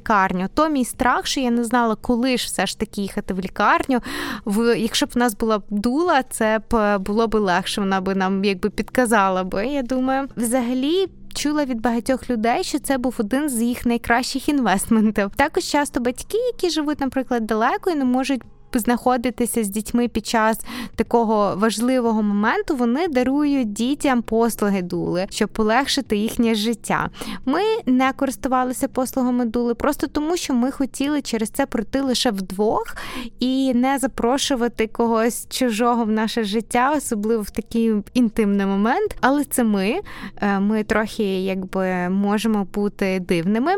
То 0.54 0.70
мій 0.70 0.86
страх, 0.86 1.28
що 1.28 1.40
я 1.40 1.52
не 1.52 1.64
знала, 1.64 1.96
коли 1.96 2.38
ж 2.38 2.46
все 2.46 2.66
ж 2.66 2.80
таки 2.80 3.02
їхати 3.02 3.34
в 3.34 3.40
лікарню. 3.40 4.00
В 4.46 4.80
якщо 4.80 5.06
б 5.06 5.10
в 5.16 5.18
нас 5.18 5.36
була 5.36 5.62
дула, 5.70 6.24
це 6.24 6.60
б 6.72 6.98
було 6.98 7.28
б 7.28 7.36
легше. 7.36 7.82
Вона 7.82 8.02
би 8.02 8.16
нам 8.16 8.44
якби 8.44 8.70
підказала 8.70 9.44
би. 9.44 9.66
Я 9.66 9.82
думаю, 9.82 10.28
взагалі. 10.38 11.08
Чула 11.34 11.66
від 11.66 11.82
багатьох 11.82 12.30
людей, 12.30 12.64
що 12.64 12.80
це 12.80 12.98
був 12.98 13.16
один 13.18 13.50
з 13.50 13.62
їх 13.62 13.86
найкращих 13.86 14.50
інвестментів. 14.50 15.32
Також 15.36 15.64
часто 15.64 16.00
батьки, 16.00 16.38
які 16.38 16.70
живуть, 16.70 17.00
наприклад, 17.00 17.46
далеко 17.46 17.90
і 17.90 17.96
не 17.96 18.06
можуть 18.06 18.42
знаходитися 18.74 19.64
з 19.64 19.70
дітьми 19.70 20.08
під 20.08 20.28
час 20.28 20.60
такого 20.96 21.56
важливого 21.58 22.24
моменту, 22.24 22.76
вони 22.76 23.08
дарують 23.08 23.74
дітям 23.74 24.22
послуги 24.22 24.82
дули, 24.82 25.26
щоб 25.30 25.50
полегшити 25.50 26.18
їхнє 26.18 26.56
життя. 26.56 27.10
Ми 27.46 27.62
не 27.86 28.14
користувалися 28.14 28.88
послугами 28.88 29.46
дули 29.46 29.76
просто 29.76 30.08
тому, 30.08 30.38
що 30.38 30.54
ми 30.54 30.72
хотіли 30.72 31.22
через 31.22 31.50
це 31.50 31.66
пройти 31.66 32.02
лише 32.02 32.32
вдвох 32.32 32.96
і 33.40 33.74
не 33.74 33.98
запрошувати 33.98 34.88
когось 34.88 35.48
чужого 35.50 36.04
в 36.04 36.12
наше 36.12 36.44
життя, 36.44 36.94
особливо 36.98 37.42
в 37.42 37.50
такий 37.50 37.94
інтимний 38.14 38.66
момент. 38.66 39.16
Але 39.22 39.44
це 39.44 39.64
ми. 39.64 40.00
Е, 40.42 40.60
ми 40.60 40.84
трохи 40.84 41.24
якби 41.24 42.10
можемо 42.10 42.68
бути 42.74 43.20
дивними. 43.20 43.72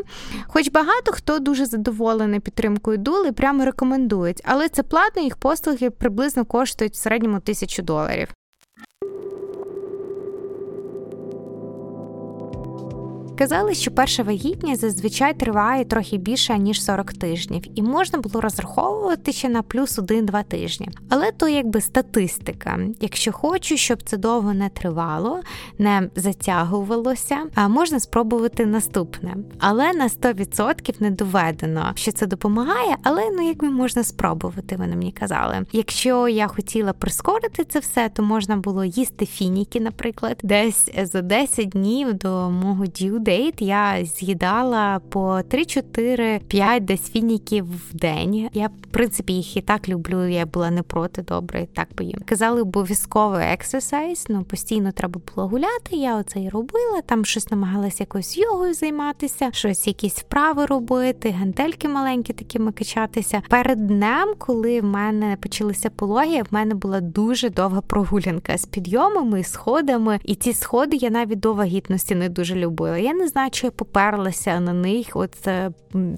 Хоч 0.47 0.71
багато 0.71 1.11
хто 1.11 1.39
дуже 1.39 1.65
задоволений 1.65 2.39
підтримкою 2.39 2.97
дули, 2.97 3.31
прямо 3.31 3.65
рекомендують, 3.65 4.41
але 4.45 4.69
це 4.69 4.78
платно, 4.83 5.21
їх 5.21 5.37
послуги 5.37 5.89
приблизно 5.89 6.45
коштують 6.45 6.93
в 6.93 6.97
середньому 6.97 7.39
тисячу 7.39 7.83
доларів. 7.83 8.33
Казали, 13.39 13.73
що 13.73 13.91
перша 13.91 14.23
вагітність 14.23 14.81
зазвичай 14.81 15.33
триває 15.33 15.85
трохи 15.85 16.17
більше 16.17 16.57
ніж 16.57 16.83
40 16.83 17.13
тижнів, 17.13 17.63
і 17.75 17.81
можна 17.81 18.19
було 18.19 18.41
розраховувати 18.41 19.31
ще 19.31 19.49
на 19.49 19.61
плюс 19.61 19.99
1-2 19.99 20.43
тижні. 20.43 20.89
Але 21.09 21.31
то 21.31 21.47
якби 21.47 21.81
статистика. 21.81 22.79
Якщо 23.01 23.31
хочу, 23.31 23.77
щоб 23.77 24.03
це 24.03 24.17
довго 24.17 24.53
не 24.53 24.69
тривало, 24.69 25.39
не 25.77 26.09
затягувалося, 26.15 27.37
можна 27.69 27.99
спробувати 27.99 28.65
наступне. 28.65 29.35
Але 29.59 29.93
на 29.93 30.07
100% 30.07 30.95
не 30.99 31.11
доведено, 31.11 31.91
що 31.95 32.11
це 32.11 32.25
допомагає, 32.27 32.97
але 33.03 33.29
ну 33.37 33.47
якби 33.47 33.69
можна 33.69 34.03
спробувати, 34.03 34.75
вони 34.75 34.95
мені 34.95 35.11
казали. 35.11 35.65
Якщо 35.71 36.27
я 36.27 36.47
хотіла 36.47 36.93
прискорити 36.93 37.63
це 37.63 37.79
все, 37.79 38.09
то 38.09 38.23
можна 38.23 38.57
було 38.57 38.85
їсти 38.85 39.25
фініки, 39.25 39.79
наприклад, 39.79 40.39
десь 40.43 40.89
за 41.03 41.21
10 41.21 41.69
днів 41.69 42.13
до 42.13 42.49
мого 42.49 42.85
дю 42.85 43.19
дейт 43.29 43.61
я 43.61 44.05
з'їдала 44.05 44.99
по 45.09 45.19
3-4-5 45.19 46.79
десь 46.79 47.11
фініків 47.11 47.65
в 47.65 47.93
день. 47.93 48.49
Я, 48.53 48.67
в 48.67 48.91
принципі, 48.91 49.33
їх 49.33 49.57
і 49.57 49.61
так 49.61 49.89
люблю. 49.89 50.27
Я 50.27 50.45
була 50.45 50.71
не 50.71 50.81
проти 50.81 51.21
добре, 51.21 51.67
так 51.73 51.87
би 51.97 52.05
їм. 52.05 52.19
Казали, 52.25 52.61
обов'язково 52.61 53.35
ексерсайз, 53.35 54.25
ну 54.29 54.43
постійно 54.43 54.91
треба 54.91 55.21
було 55.35 55.47
гуляти. 55.47 55.95
Я 55.95 56.17
оце 56.17 56.41
і 56.41 56.49
робила. 56.49 57.01
Там 57.05 57.25
щось 57.25 57.51
намагалася 57.51 57.97
якоюсь 57.99 58.37
йогою 58.37 58.73
займатися, 58.73 59.49
щось, 59.53 59.87
якісь 59.87 60.15
вправи 60.15 60.65
робити, 60.65 61.29
гантельки 61.29 61.87
маленькі 61.87 62.33
такими 62.33 62.71
качатися. 62.71 63.41
Перед 63.49 63.87
днем, 63.87 64.33
коли 64.37 64.81
в 64.81 64.83
мене 64.83 65.37
почалися 65.41 65.89
пологи, 65.89 66.41
в 66.41 66.47
мене 66.51 66.75
була 66.75 67.01
дуже 67.01 67.49
довга 67.49 67.81
прогулянка 67.81 68.57
з 68.57 68.65
підйомами, 68.65 69.43
сходами, 69.43 70.19
і 70.23 70.35
ці 70.35 70.53
сходи 70.53 70.95
я 70.95 71.09
навіть 71.09 71.39
до 71.39 71.53
вагітності 71.53 72.15
не 72.15 72.29
дуже 72.29 72.55
любила. 72.55 72.97
Я 72.97 73.18
не 73.19 73.27
знаю, 73.27 73.49
чи 73.51 73.67
я 73.67 73.71
поперлася 73.71 74.59
на 74.59 74.73
них 74.73 75.07
от 75.13 75.47
е, 75.47 75.71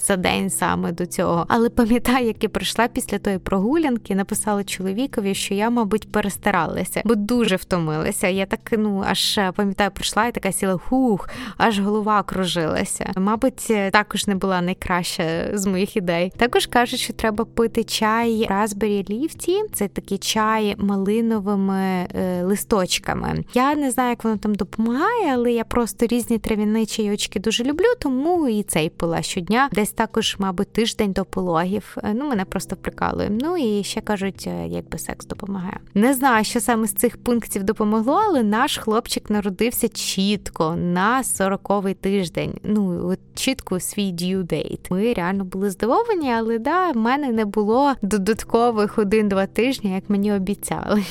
за 0.07 0.17
день 0.17 0.49
саме 0.49 0.91
до 0.91 1.05
цього. 1.05 1.45
Але 1.47 1.69
пам'ятаю, 1.69 2.27
як 2.27 2.43
я 2.43 2.49
прийшла 2.49 2.87
після 2.87 3.19
тої 3.19 3.37
прогулянки, 3.37 4.15
написала 4.15 4.63
чоловікові, 4.63 5.35
що 5.35 5.53
я, 5.53 5.69
мабуть, 5.69 6.11
перестаралася, 6.11 7.01
бо 7.05 7.15
дуже 7.15 7.55
втомилася. 7.55 8.27
Я 8.27 8.45
так 8.45 8.59
ну 8.71 9.03
аж 9.07 9.37
е, 9.37 9.51
пам'ятаю, 9.55 9.91
прийшла 9.91 10.25
і 10.27 10.31
така 10.31 10.51
сіла 10.51 10.77
хух, 10.77 11.29
аж 11.57 11.79
голова 11.79 12.23
кружилася. 12.23 13.11
Мабуть, 13.17 13.67
е, 13.69 13.91
також 13.91 14.27
не 14.27 14.35
була 14.35 14.61
найкраща 14.61 15.49
з 15.53 15.65
моїх 15.65 15.97
ідей. 15.97 16.33
Також 16.37 16.65
кажуть, 16.65 16.99
що 16.99 17.13
треба 17.13 17.45
пити 17.45 17.83
чай 17.83 18.47
Raspberry 18.49 19.09
ліфті. 19.09 19.61
Це 19.73 19.87
такий 19.87 20.17
чай 20.17 20.75
малиновими 20.77 22.07
е, 22.15 22.43
листочками. 22.43 23.43
Я 23.53 23.75
не 23.75 23.91
знаю, 23.91 24.09
як 24.09 24.23
воно 24.23 24.37
там 24.37 24.55
допомагає, 24.55 25.33
але 25.33 25.51
я 25.51 25.63
просто 25.63 26.05
різні 26.05 26.37
трав'яні 26.37 26.85
чайочки 26.91 27.39
дуже 27.39 27.63
люблю, 27.63 27.85
тому 27.99 28.47
і 28.47 28.63
цей 28.63 28.89
пила 28.89 29.21
щодня. 29.21 29.69
Десь 29.71 29.91
також, 29.91 30.35
мабуть, 30.39 30.73
тиждень 30.73 31.11
до 31.11 31.25
пологів. 31.25 31.97
Е, 32.03 32.13
ну, 32.13 32.29
мене 32.29 32.45
просто 32.45 32.75
прикалує. 32.75 33.29
Ну 33.41 33.57
і 33.57 33.83
ще 33.83 34.01
кажуть, 34.01 34.43
е, 34.47 34.67
якби 34.67 34.97
секс 34.97 35.25
допомагає. 35.25 35.79
Не 35.93 36.13
знаю, 36.13 36.43
що 36.43 36.59
саме 36.59 36.87
з 36.87 36.93
цих 36.93 37.17
пунктів 37.17 37.63
допомогло, 37.63 38.21
але 38.27 38.43
наш 38.43 38.77
хлопчик 38.77 39.29
народився 39.29 39.89
чітко 39.89 40.75
на 40.75 41.21
40-й 41.21 41.93
тиждень. 41.93 42.53
Ну, 42.63 43.09
от 43.09 43.19
чітко 43.35 43.79
свій 43.79 44.13
due 44.13 44.43
date. 44.43 44.87
Ми 44.89 45.13
реально 45.13 45.43
були 45.43 45.69
здивовані, 45.69 46.31
але 46.33 46.59
да, 46.59 46.91
в 46.91 46.97
мене 46.97 47.31
не 47.31 47.45
було 47.45 47.93
додаткових 48.01 48.97
один-два 48.97 49.45
тижні, 49.45 49.93
як 49.93 50.09
мені 50.09 50.33
обіцяли. 50.33 51.03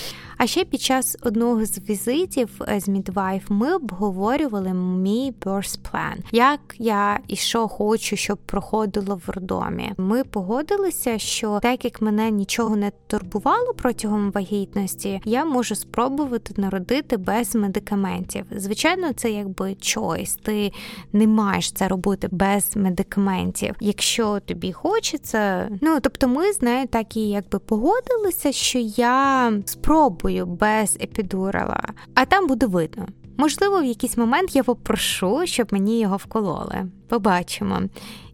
А 0.43 0.47
ще 0.47 0.65
під 0.65 0.81
час 0.81 1.17
одного 1.23 1.65
з 1.65 1.91
візитів 1.91 2.61
е, 2.69 2.81
з 2.81 2.89
Midwife 2.89 3.43
ми 3.49 3.75
обговорювали 3.75 4.75
мій 4.75 5.33
birth 5.41 5.79
plan, 5.79 6.17
як 6.33 6.61
я 6.79 7.21
і 7.29 7.37
що 7.37 7.69
хочу, 7.69 8.17
щоб 8.17 8.39
проходило 8.39 9.21
в 9.27 9.31
роддомі. 9.31 9.93
Ми 9.97 10.25
погодилися, 10.25 11.19
що 11.19 11.59
так 11.63 11.85
як 11.85 12.03
мене 12.03 12.31
нічого 12.31 12.77
не 12.77 12.93
турбувало 13.07 13.75
протягом 13.75 14.31
вагітності, 14.31 15.21
я 15.25 15.45
можу 15.45 15.75
спробувати 15.75 16.55
народити 16.57 17.17
без 17.17 17.55
медикаментів. 17.55 18.45
Звичайно, 18.57 19.13
це 19.13 19.31
якби 19.31 19.75
чойс. 19.75 20.35
Ти 20.43 20.73
не 21.13 21.27
маєш 21.27 21.73
це 21.73 21.89
робити 21.89 22.29
без 22.31 22.77
медикаментів. 22.77 23.75
Якщо 23.81 24.41
тобі 24.41 24.73
хочеться, 24.73 25.69
ну 25.81 26.01
тобто, 26.01 26.29
ми 26.29 26.53
з 26.53 26.63
нею 26.63 26.87
так 26.87 27.17
і 27.17 27.29
якби 27.29 27.59
погодилися, 27.59 28.53
що 28.53 28.79
я 28.79 29.53
спробую 29.67 30.30
спробую 30.31 30.47
без 30.47 30.97
епідурала, 30.97 31.83
а 32.15 32.25
там 32.25 32.47
буде 32.47 32.67
видно. 32.67 33.07
Можливо, 33.37 33.81
в 33.81 33.85
якийсь 33.85 34.17
момент 34.17 34.57
я 34.57 34.65
попрошу, 34.65 35.41
щоб 35.45 35.73
мені 35.73 36.01
його 36.01 36.17
вкололи. 36.17 36.87
Побачимо. 37.11 37.81